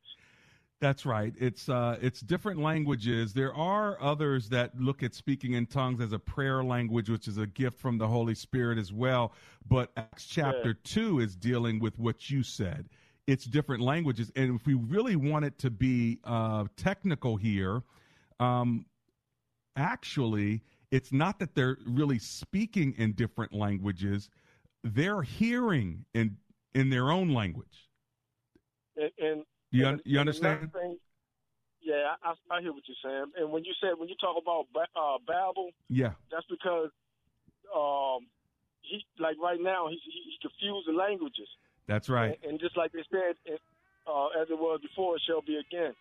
[0.81, 1.35] That's right.
[1.39, 3.33] It's uh, it's different languages.
[3.33, 7.37] There are others that look at speaking in tongues as a prayer language, which is
[7.37, 9.33] a gift from the Holy Spirit as well.
[9.68, 10.85] But Acts chapter yeah.
[10.85, 12.89] two is dealing with what you said.
[13.26, 17.83] It's different languages, and if we really want it to be uh, technical here,
[18.39, 18.87] um,
[19.76, 24.30] actually, it's not that they're really speaking in different languages;
[24.84, 26.36] they're hearing in
[26.74, 27.89] in their own language.
[28.97, 30.72] And, and You and- you and understand?
[30.72, 30.99] thing-
[31.80, 33.32] yeah, I, I hear what you're saying.
[33.39, 36.91] And when you said when you talk about ba- uh, Babel, Yeah, that's because
[37.74, 38.26] um,
[38.82, 41.49] he like right now he's he, he confused the languages.
[41.86, 42.39] that's right.
[42.43, 43.61] And, and just like they said, it,
[44.07, 45.95] uh, as it was before, it shall be again.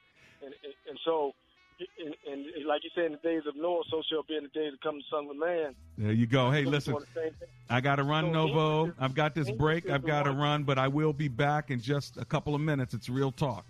[0.43, 1.31] And and, and so,
[1.80, 4.49] and, and like you said, in the days of Noah, so shall be in the
[4.49, 5.75] days to come, the Son of Man.
[5.97, 6.51] There you go.
[6.51, 7.47] Hey, listen, doing the same thing.
[7.69, 8.93] I got to run, So Novo.
[8.99, 9.89] I've got this break.
[9.89, 12.93] I've got to run, but I will be back in just a couple of minutes.
[12.93, 13.65] It's Real Talk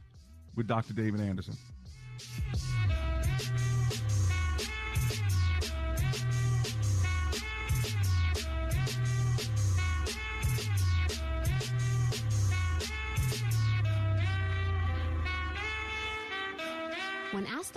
[0.56, 0.94] with Dr.
[0.94, 1.58] David Anderson.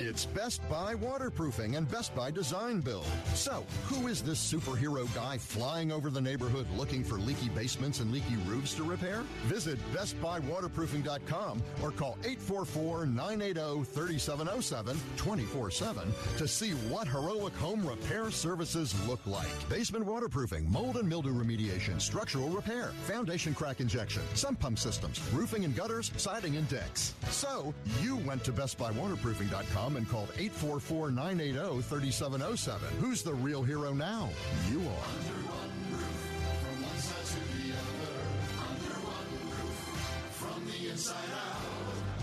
[0.00, 3.06] It's Best Buy Waterproofing and Best Buy Design Build.
[3.34, 8.12] So, who is this superhero guy flying over the neighborhood looking for leaky basements and
[8.12, 9.24] leaky roofs to repair?
[9.46, 19.48] Visit BestBuyWaterproofing.com or call 844-980-3707 24-7 to see what heroic home repair services look like.
[19.68, 25.64] Basement waterproofing, mold and mildew remediation, structural repair, foundation crack injection, sump pump systems, roofing
[25.64, 27.14] and gutters, siding and decks.
[27.30, 28.52] So, you went to
[29.96, 32.80] And called 844-980-3707.
[33.00, 34.28] Who's the real hero now?
[34.70, 35.08] You are.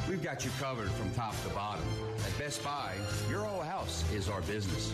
[0.08, 1.84] We've got you covered from top to bottom.
[2.26, 2.94] At Best Buy,
[3.30, 4.94] your whole house is our business.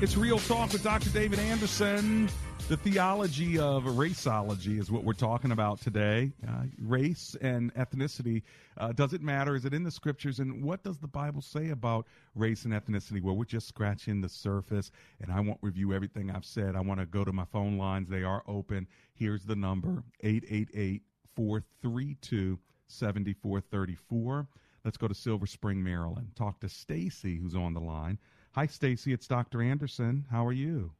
[0.00, 1.10] It's Real Talk with Dr.
[1.10, 2.28] David Anderson.
[2.68, 6.30] The theology of raceology is what we're talking about today.
[6.46, 8.42] Uh, race and ethnicity.
[8.76, 9.56] Uh, does it matter?
[9.56, 10.38] Is it in the scriptures?
[10.38, 13.20] And what does the Bible say about race and ethnicity?
[13.20, 16.76] Well, we're just scratching the surface, and I won't review everything I've said.
[16.76, 18.08] I want to go to my phone lines.
[18.08, 18.86] They are open.
[19.14, 21.02] Here's the number 888
[21.34, 24.46] 432 7434.
[24.84, 26.28] Let's go to Silver Spring, Maryland.
[26.36, 28.18] Talk to Stacy, who's on the line.
[28.58, 29.12] Hi, Stacy.
[29.14, 29.62] It's Dr.
[29.62, 30.26] Anderson.
[30.34, 30.90] How are you?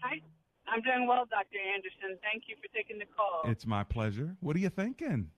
[0.00, 0.16] Hi.
[0.64, 1.60] I'm doing well, Dr.
[1.60, 2.16] Anderson.
[2.24, 3.44] Thank you for taking the call.
[3.44, 4.32] It's my pleasure.
[4.40, 5.28] What are you thinking?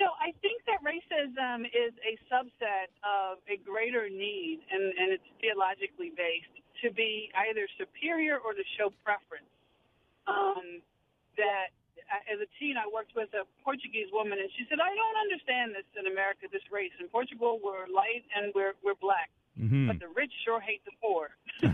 [0.00, 5.28] So I think that racism is a subset of a greater need, and, and it's
[5.44, 9.52] theologically based, to be either superior or to show preference.
[10.24, 10.80] Um,
[11.36, 11.76] that
[12.08, 15.18] uh, as a teen, I worked with a Portuguese woman, and she said, "I don't
[15.20, 16.96] understand this in America, this race.
[16.96, 19.28] In Portugal, we're light and we're we're black,
[19.58, 19.86] Mhm.
[19.88, 21.30] but the rich sure hate the poor."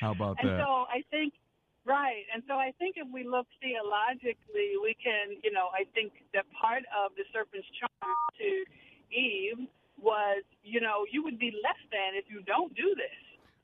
[0.00, 0.54] How about and that?
[0.54, 1.34] And so I think,
[1.84, 2.24] right.
[2.32, 6.46] And so I think if we look theologically, we can, you know, I think that
[6.52, 8.64] part of the serpent's charm to
[9.14, 9.68] Eve
[10.00, 13.20] was, you know, you would be less than if you don't do this.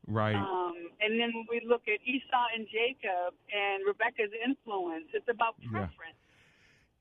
[0.08, 0.36] right.
[0.36, 5.56] Um, and then when we look at Esau and Jacob and Rebecca's influence, it's about
[5.58, 5.70] Yeah.
[5.70, 6.20] preference.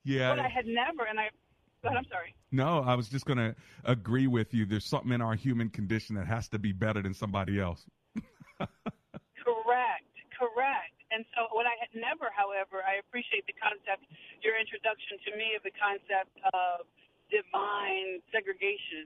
[0.06, 0.30] yeah.
[0.34, 1.30] But I had never, and I,
[1.86, 2.34] but I'm sorry.
[2.52, 3.56] No, I was just going to
[3.86, 4.66] agree with you.
[4.66, 7.86] There's something in our human condition that has to be better than somebody else.
[9.46, 10.98] Correct, correct.
[11.14, 14.02] And so, what I had never, however, I appreciate the concept,
[14.42, 16.90] your introduction to me of the concept of
[17.30, 19.06] divine segregation.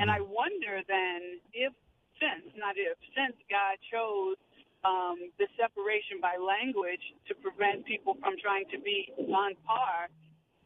[0.00, 1.76] And I wonder then if,
[2.16, 4.40] since, not if, since God chose
[4.80, 10.08] um, the separation by language to prevent people from trying to be on par,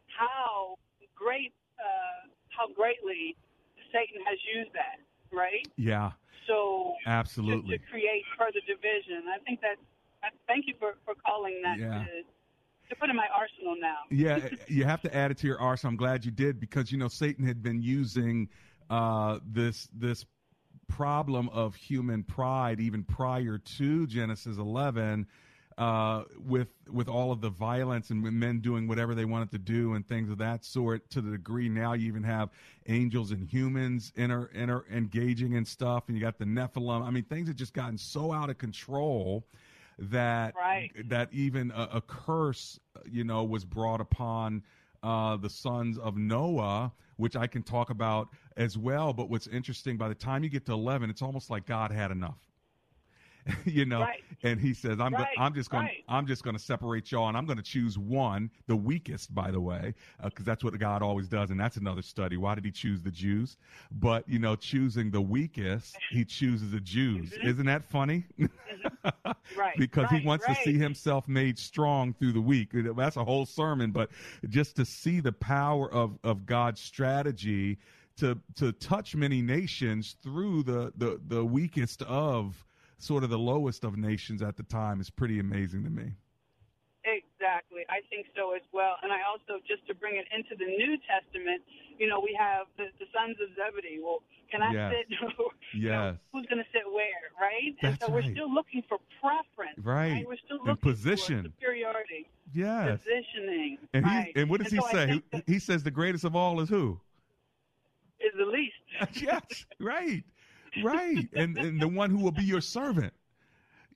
[0.07, 0.79] how
[1.21, 3.37] great, uh, how greatly
[3.93, 4.99] Satan has used that,
[5.37, 5.67] right?
[5.77, 6.13] Yeah,
[6.49, 7.77] So absolutely.
[7.77, 9.29] to, to create further division.
[9.29, 9.77] I think that.
[10.47, 12.05] Thank you for, for calling that Yeah.
[12.05, 12.23] to,
[12.91, 14.01] to put in my arsenal now.
[14.11, 15.93] yeah, you have to add it to your arsenal.
[15.93, 18.49] I'm glad you did because you know Satan had been using
[18.91, 20.27] uh, this this
[20.89, 25.27] problem of human pride even prior to Genesis 11
[25.79, 29.95] uh, with with all of the violence and men doing whatever they wanted to do
[29.95, 32.51] and things of that sort to the degree now you even have
[32.89, 37.03] angels and humans inter, inter engaging in stuff and you got the Nephilim.
[37.03, 39.45] I mean things have just gotten so out of control
[39.99, 40.91] that Right.
[41.09, 42.79] that even a, a curse,
[43.11, 44.63] you know, was brought upon
[45.03, 49.13] uh, the sons of Noah, which I can talk about as well.
[49.13, 52.11] But what's interesting, by the time you get to eleven, it's almost like God had
[52.11, 52.39] enough.
[53.65, 54.23] you know, Right.
[54.43, 56.05] and he says, "I'm go- I'm just going right.
[56.09, 59.51] I'm just going to separate y'all, and I'm going to choose one, the weakest, by
[59.51, 62.37] the way, uh, because that's what God always does, and that's another study.
[62.37, 63.57] Why did He choose the Jews?
[63.91, 67.31] But you know, choosing the weakest, He chooses the Jews.
[67.31, 67.49] Mm-hmm.
[67.49, 68.25] Isn't that funny?
[68.39, 69.31] Mm-hmm.
[69.59, 69.77] Right.
[69.77, 70.57] because right, he wants right.
[70.57, 72.69] to see himself made strong through the weak.
[72.73, 74.11] That's a whole sermon, but
[74.49, 77.79] just to see the power of, of God's strategy
[78.19, 82.65] to to touch many nations through the, the, the weakest of
[83.03, 86.13] sort of the lowest of nations at the time is pretty amazing to me.
[87.05, 87.81] Exactly.
[87.89, 88.97] I think so as well.
[89.03, 91.63] And I also, just to bring it into the New Testament,
[91.99, 94.01] you know, we have the, the sons of Zebedee.
[94.03, 94.93] Well, can I Yes.
[94.93, 95.07] sit?
[95.11, 96.17] you know, Yes.
[96.33, 97.75] who's going to sit where, right?
[97.81, 99.79] and That's so we're still looking for preference.
[99.83, 100.27] Right.
[100.27, 101.43] We're still And looking position.
[101.45, 102.29] for superiority.
[102.53, 103.01] Yes.
[103.01, 103.79] Positioning.
[103.95, 104.33] And right.
[104.37, 105.23] and what does And he so say?
[105.47, 107.01] He, he says the greatest of all is who?
[108.21, 108.77] is the least.
[109.23, 110.23] yes, right,
[110.83, 113.13] right, and and the one who will be your servant.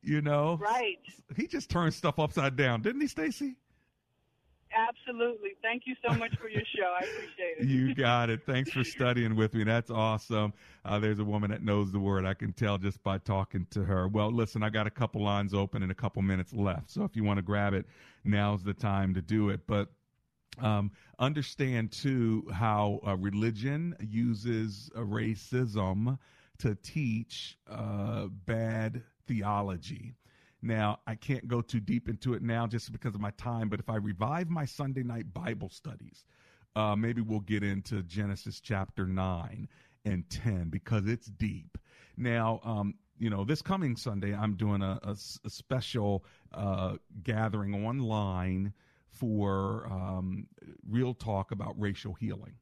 [0.02, 0.98] You know, Right.
[1.34, 3.56] He just turned stuff upside down, didn't he, Stacy?
[4.76, 5.50] Absolutely.
[5.62, 6.92] Thank you so much for your show.
[7.00, 7.66] I appreciate it.
[7.68, 8.40] You got it.
[8.44, 9.64] Thanks for studying with me.
[9.64, 10.52] That's awesome.
[10.84, 12.26] Uh, there's a woman that knows the word.
[12.26, 14.08] I can tell just by talking to her.
[14.08, 16.90] Well, listen, I got a couple lines open and a couple minutes left.
[16.90, 17.86] So if you want to grab it,
[18.24, 19.60] now's the time to do it.
[19.66, 19.90] But
[20.60, 26.18] um, understand too how uh, religion uses uh, racism
[26.58, 30.14] to teach uh, bad theology.
[30.62, 33.80] Now, I can't go too deep into it now just because of my time, but
[33.80, 36.24] if I revive my Sunday night Bible studies,
[36.74, 39.68] uh, maybe we'll get into Genesis chapter 9
[40.04, 41.78] and 10 because it's deep.
[42.16, 48.72] Now, um, you know, this coming Sunday, I'm doing a special uh, gathering online
[49.08, 50.46] for um,
[50.88, 52.54] real talk about racial healing.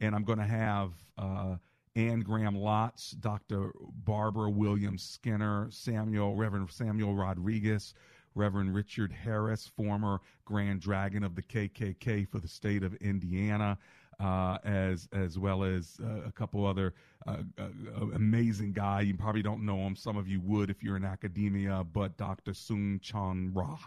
[0.00, 1.56] And I'm going to have uh,
[1.96, 3.72] Ann Graham Lotz, Dr.
[4.04, 7.94] Barbara Williams Skinner, Samuel, Reverend Samuel Rodriguez,
[8.34, 13.76] Reverend Richard Harris, former Grand Dragon of the KKK for the state of Indiana,
[14.20, 16.94] uh, as as well as uh, a couple other
[17.26, 19.00] uh, uh, uh, amazing guy.
[19.00, 19.96] You probably don't know him.
[19.96, 22.52] Some of you would if you're in academia, but Dr.
[22.52, 23.78] Soong-Chan Rah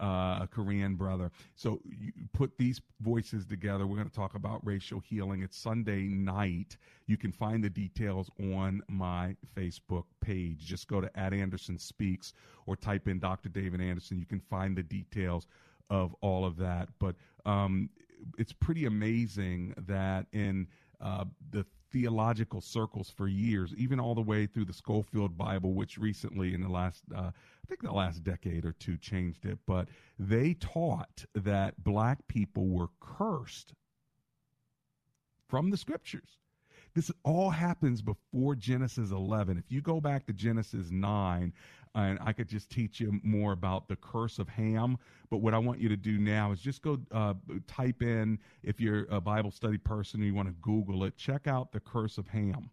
[0.00, 1.30] uh, a Korean brother.
[1.54, 3.86] So you put these voices together.
[3.86, 5.42] We're going to talk about racial healing.
[5.42, 6.76] It's Sunday night.
[7.06, 10.58] You can find the details on my Facebook page.
[10.64, 12.32] Just go to at Anderson Speaks
[12.66, 13.48] or type in Dr.
[13.48, 14.18] David Anderson.
[14.18, 15.46] You can find the details
[15.90, 16.88] of all of that.
[16.98, 17.90] But um,
[18.38, 20.66] it's pretty amazing that in
[21.00, 25.98] uh, the theological circles for years, even all the way through the Scofield Bible, which
[25.98, 29.58] recently, in the last, uh, I think the last decade or two, changed it.
[29.66, 29.88] But
[30.18, 33.74] they taught that black people were cursed
[35.48, 36.39] from the scriptures.
[36.94, 39.58] This all happens before Genesis 11.
[39.58, 41.52] If you go back to Genesis 9,
[41.94, 44.96] and I could just teach you more about the curse of Ham.
[45.28, 47.34] But what I want you to do now is just go uh,
[47.66, 51.46] type in, if you're a Bible study person and you want to Google it, check
[51.46, 52.70] out the curse of Ham.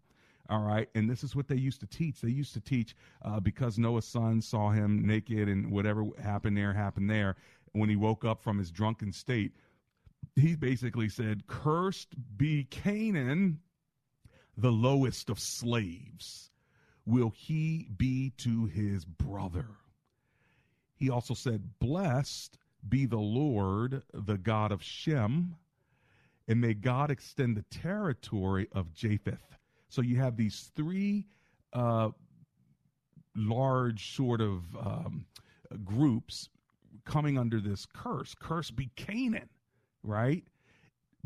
[0.50, 0.88] All right.
[0.96, 2.22] And this is what they used to teach.
[2.22, 6.74] They used to teach uh, because Noah's son saw him naked and whatever happened there
[6.74, 7.36] happened there.
[7.74, 9.52] When he woke up from his drunken state,
[10.36, 13.60] he basically said, Cursed be Canaan,
[14.58, 16.50] the lowest of slaves
[17.06, 19.68] will he be to his brother.
[20.96, 22.58] He also said, Blessed
[22.90, 25.56] be the Lord, the God of Shem,
[26.48, 29.58] and may God extend the territory of Japheth.
[29.90, 31.28] So you have these three
[31.74, 32.10] uh,
[33.36, 35.26] large sort of um,
[35.86, 36.50] groups
[37.06, 38.36] coming under this curse.
[38.38, 39.50] Curse be Canaan,
[40.04, 40.44] right?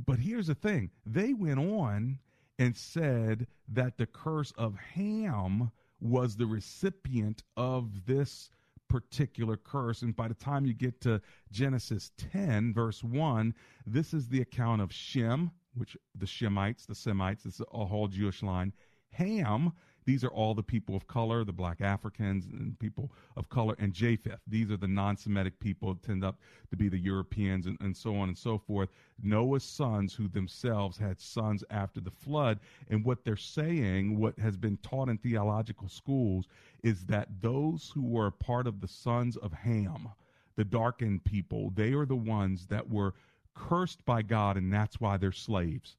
[0.05, 2.19] But here's the thing they went on
[2.59, 8.49] and said that the curse of Ham was the recipient of this
[8.87, 10.01] particular curse.
[10.01, 11.21] And by the time you get to
[11.51, 13.53] Genesis 10, verse 1,
[13.85, 18.43] this is the account of Shem, which the Shemites, the Semites, is a whole Jewish
[18.43, 18.73] line.
[19.11, 19.71] Ham,
[20.11, 23.93] these are all the people of color, the black Africans and people of color, and
[23.93, 24.41] Japheth.
[24.45, 26.37] These are the non Semitic people, tend up
[26.69, 28.89] to be the Europeans and, and so on and so forth.
[29.23, 32.59] Noah's sons, who themselves had sons after the flood.
[32.89, 36.49] And what they're saying, what has been taught in theological schools,
[36.83, 40.09] is that those who were a part of the sons of Ham,
[40.57, 43.13] the darkened people, they are the ones that were
[43.53, 45.95] cursed by God, and that's why they're slaves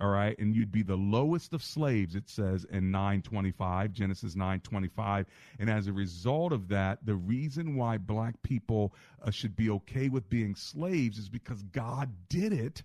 [0.00, 0.38] all right?
[0.38, 5.26] And you'd be the lowest of slaves it says in 925 genesis 925
[5.58, 10.08] and as a result of that the reason why black people uh, should be okay
[10.08, 12.82] with being slaves is because god did it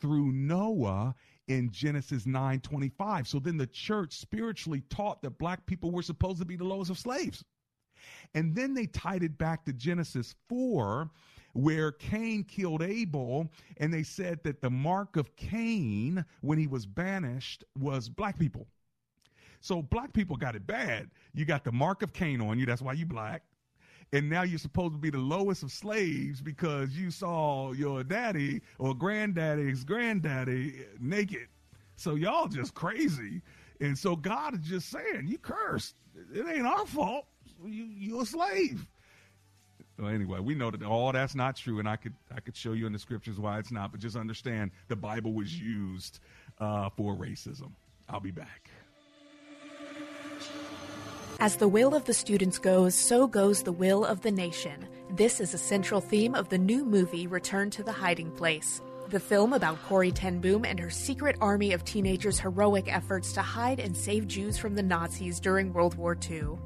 [0.00, 1.14] through noah
[1.48, 6.44] in genesis 925 so then the church spiritually taught that black people were supposed to
[6.44, 7.44] be the lowest of slaves.
[8.34, 11.10] And then they tied it back to genesis 4
[11.52, 16.86] where Cain killed Abel, and they said that the mark of Cain when he was
[16.86, 18.66] banished was black people.
[19.60, 21.10] So black people got it bad.
[21.34, 23.42] You got the mark of Cain on you, that's why you black.
[24.14, 28.60] And now you're supposed to be the lowest of slaves because you saw your daddy
[28.78, 31.48] or granddaddy's granddaddy naked.
[31.96, 33.40] So y'all just crazy.
[33.80, 35.96] And so God is just saying, you cursed.
[36.34, 37.26] It ain't our fault.
[37.64, 38.86] You, you're a slave.
[40.02, 42.72] Well, anyway, we know that all that's not true, and I could I could show
[42.72, 43.92] you in the scriptures why it's not.
[43.92, 46.18] But just understand the Bible was used
[46.58, 47.70] uh, for racism.
[48.08, 48.68] I'll be back.
[51.38, 54.88] As the will of the students goes, so goes the will of the nation.
[55.10, 58.80] This is a central theme of the new movie Return to the Hiding Place.
[59.10, 63.42] The film about Corrie ten Boom and her secret army of teenagers' heroic efforts to
[63.42, 66.58] hide and save Jews from the Nazis during World War II.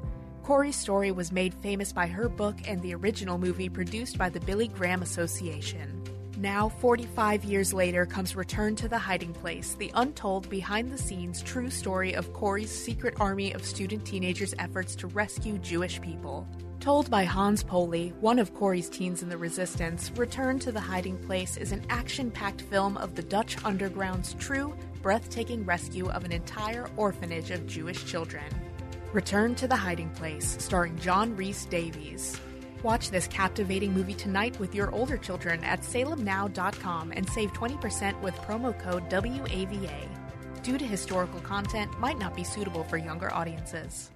[0.47, 4.39] Corrie's story was made famous by her book and the original movie produced by the
[4.39, 6.01] Billy Graham Association.
[6.37, 11.41] Now, 45 years later, comes Return to the Hiding Place, the untold, behind the scenes
[11.41, 16.47] true story of Corrie's secret army of student teenagers' efforts to rescue Jewish people.
[16.79, 21.17] Told by Hans Poley, one of Corrie's teens in the resistance, Return to the Hiding
[21.25, 26.31] Place is an action packed film of the Dutch underground's true, breathtaking rescue of an
[26.31, 28.45] entire orphanage of Jewish children.
[29.13, 32.39] Return to the Hiding Place, starring John Rhys Davies.
[32.83, 38.35] Watch this captivating movie tonight with your older children at salemnow.com and save 20% with
[38.35, 40.09] promo code WAVA.
[40.61, 44.11] Due to historical content, might not be suitable for younger audiences.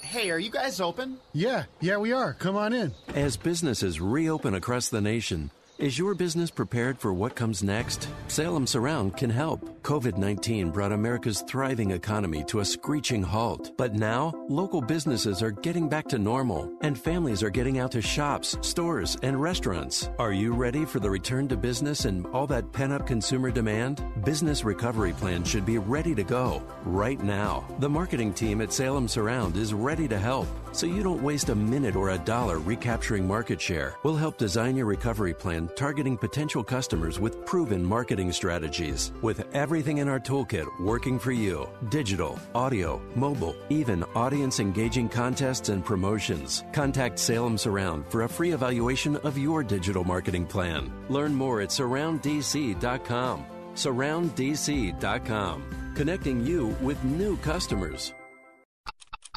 [0.00, 1.18] Hey, are you guys open?
[1.32, 2.34] Yeah, yeah, we are.
[2.34, 2.92] Come on in.
[3.14, 8.08] As businesses reopen across the nation, is your business prepared for what comes next?
[8.28, 9.79] Salem Surround can help.
[9.82, 13.72] COVID 19 brought America's thriving economy to a screeching halt.
[13.76, 18.02] But now, local businesses are getting back to normal, and families are getting out to
[18.02, 20.10] shops, stores, and restaurants.
[20.18, 24.04] Are you ready for the return to business and all that pent up consumer demand?
[24.24, 27.64] Business Recovery Plan should be ready to go right now.
[27.78, 30.46] The marketing team at Salem Surround is ready to help.
[30.72, 33.96] So you don't waste a minute or a dollar recapturing market share.
[34.04, 39.12] We'll help design your recovery plan targeting potential customers with proven marketing strategies.
[39.20, 45.68] With everything in our toolkit working for you digital, audio, mobile, even audience engaging contests
[45.68, 46.64] and promotions.
[46.72, 50.92] Contact Salem Surround for a free evaluation of your digital marketing plan.
[51.08, 53.46] Learn more at surrounddc.com.
[53.74, 58.12] SurroundDC.com, connecting you with new customers.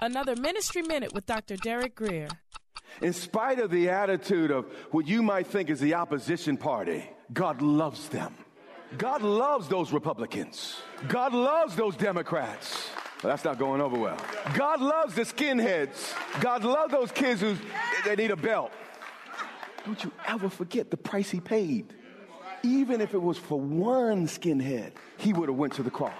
[0.01, 1.57] Another Ministry Minute with Dr.
[1.57, 2.29] Derek Grier.
[3.03, 7.61] In spite of the attitude of what you might think is the opposition party, God
[7.61, 8.33] loves them.
[8.97, 10.81] God loves those Republicans.
[11.07, 12.89] God loves those Democrats.
[13.23, 14.17] Well, that's not going over well.
[14.53, 16.13] God loves the skinheads.
[16.41, 17.55] God loves those kids who
[18.05, 18.71] they need a belt.
[19.85, 21.93] Don't you ever forget the price he paid.
[22.63, 26.13] Even if it was for one skinhead, he would have went to the cross.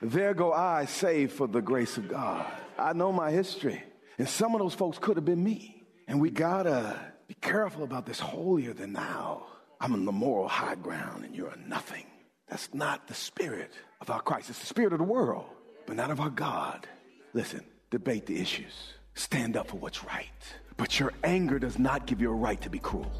[0.00, 2.46] There go I, saved for the grace of God.
[2.78, 3.82] I know my history,
[4.18, 5.82] and some of those folks could have been me.
[6.06, 9.46] And we gotta be careful about this holier than thou.
[9.80, 12.06] I'm on the moral high ground, and you're a nothing.
[12.48, 14.50] That's not the spirit of our Christ.
[14.50, 15.46] It's the spirit of the world,
[15.86, 16.86] but not of our God.
[17.32, 18.72] Listen, debate the issues,
[19.14, 20.28] stand up for what's right.
[20.76, 23.12] But your anger does not give you a right to be cruel.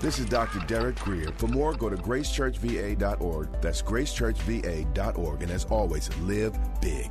[0.00, 0.58] This is Dr.
[0.66, 1.30] Derek Grier.
[1.38, 3.62] For more, go to gracechurchva.org.
[3.62, 5.42] That's gracechurchva.org.
[5.42, 7.10] And as always, live big.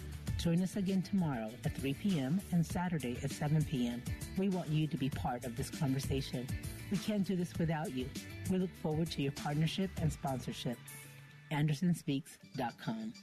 [0.41, 2.41] Join us again tomorrow at 3 p.m.
[2.51, 4.01] and Saturday at 7 p.m.
[4.39, 6.47] We want you to be part of this conversation.
[6.89, 8.09] We can't do this without you.
[8.49, 10.79] We look forward to your partnership and sponsorship.
[11.51, 13.13] AndersonSpeaks.com.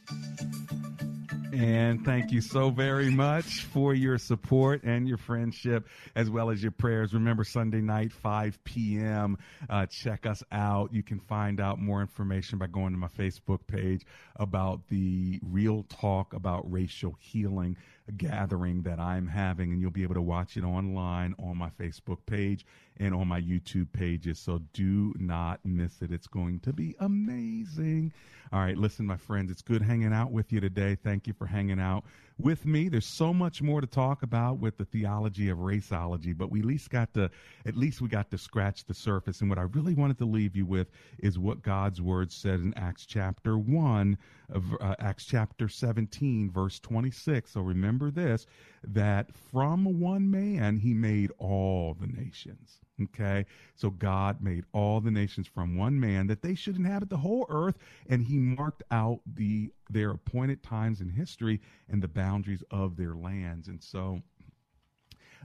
[1.53, 6.63] And thank you so very much for your support and your friendship, as well as
[6.63, 7.15] your prayers.
[7.15, 9.39] Remember, Sunday night, 5 p.m.
[9.69, 10.93] Uh, check us out.
[10.93, 14.05] You can find out more information by going to my Facebook page
[14.37, 17.77] about the real talk about racial healing
[18.17, 22.19] gathering that I'm having, and you'll be able to watch it online on my Facebook
[22.27, 22.65] page
[22.97, 24.39] and on my YouTube pages.
[24.39, 26.11] So do not miss it.
[26.11, 28.13] It's going to be amazing.
[28.53, 30.97] All right, listen, my friends, it's good hanging out with you today.
[30.97, 32.05] Thank you for hanging out
[32.39, 32.89] with me.
[32.89, 36.65] There's so much more to talk about with the theology of raceology, but we at
[36.65, 37.31] least got to
[37.67, 39.41] at least we got to scratch the surface.
[39.41, 42.73] And what I really wanted to leave you with is what God's word said in
[42.75, 44.17] Acts chapter 1
[44.51, 47.51] of uh, Acts chapter 17 verse 26.
[47.51, 48.47] So remember this
[48.85, 52.79] that from one man he made all the nations.
[53.03, 53.47] Okay.
[53.75, 57.47] So God made all the nations from one man that they should inhabit the whole
[57.49, 57.79] earth.
[58.09, 63.15] And he marked out the, their appointed times in history and the boundaries of their
[63.15, 63.69] lands.
[63.69, 64.23] And so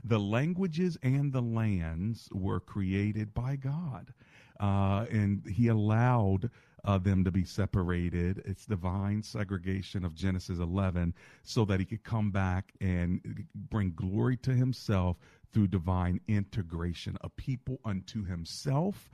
[0.02, 4.12] the languages and the lands were created by God.
[4.60, 6.50] Uh, and he allowed
[6.84, 8.42] uh, them to be separated.
[8.44, 14.36] It's divine segregation of Genesis 11 so that he could come back and bring glory
[14.38, 15.16] to himself
[15.54, 19.08] through divine integration, a people unto himself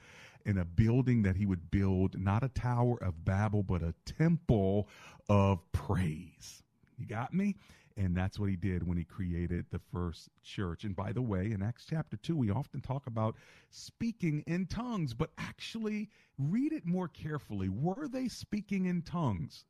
[0.46, 4.88] in a building that he would build, not a tower of Babel, but a temple
[5.28, 6.62] of praise.
[6.98, 7.56] You got me?
[7.96, 10.84] And that's what he did when he created the first church.
[10.84, 13.36] And by the way, in Acts chapter 2, we often talk about
[13.68, 17.68] speaking in tongues, but actually read it more carefully.
[17.68, 19.66] Were they speaking in tongues?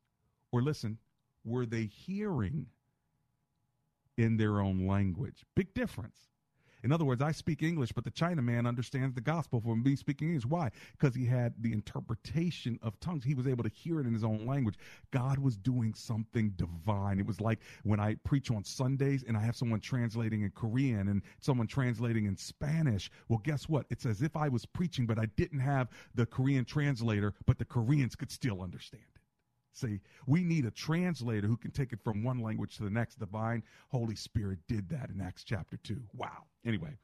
[0.52, 0.98] Or listen,
[1.44, 2.66] were they hearing
[4.16, 5.44] in their own language?
[5.56, 6.29] Big difference.
[6.82, 10.28] In other words, I speak English, but the Chinaman understands the gospel from me speaking
[10.28, 10.46] English.
[10.46, 10.70] Why?
[10.98, 13.24] Because he had the interpretation of tongues.
[13.24, 14.76] He was able to hear it in his own language.
[15.10, 17.18] God was doing something divine.
[17.18, 21.08] It was like when I preach on Sundays and I have someone translating in Korean
[21.08, 23.10] and someone translating in Spanish.
[23.28, 23.86] Well, guess what?
[23.90, 27.64] It's as if I was preaching, but I didn't have the Korean translator, but the
[27.64, 29.19] Koreans could still understand it.
[29.72, 33.18] See, we need a translator who can take it from one language to the next.
[33.18, 36.00] Divine Holy Spirit did that in Acts chapter 2.
[36.16, 36.44] Wow.
[36.64, 36.96] Anyway,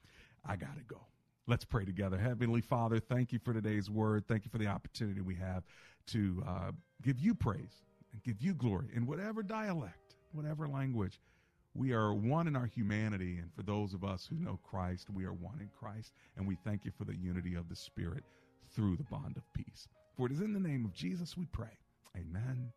[0.44, 1.00] I got to go.
[1.46, 2.18] Let's pray together.
[2.18, 4.26] Heavenly Father, thank you for today's word.
[4.26, 5.62] Thank you for the opportunity we have
[6.08, 11.20] to uh, give you praise and give you glory in whatever dialect, whatever language.
[11.74, 15.24] We are one in our humanity, and for those of us who know Christ, we
[15.24, 18.24] are one in Christ, and we thank you for the unity of the Spirit
[18.74, 19.86] through the bond of peace.
[20.16, 21.76] For it is in the name of Jesus we pray.
[22.16, 22.72] Amen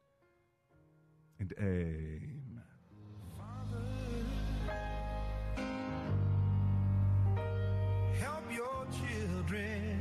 [1.40, 2.62] and amen.
[8.20, 9.99] Help your children.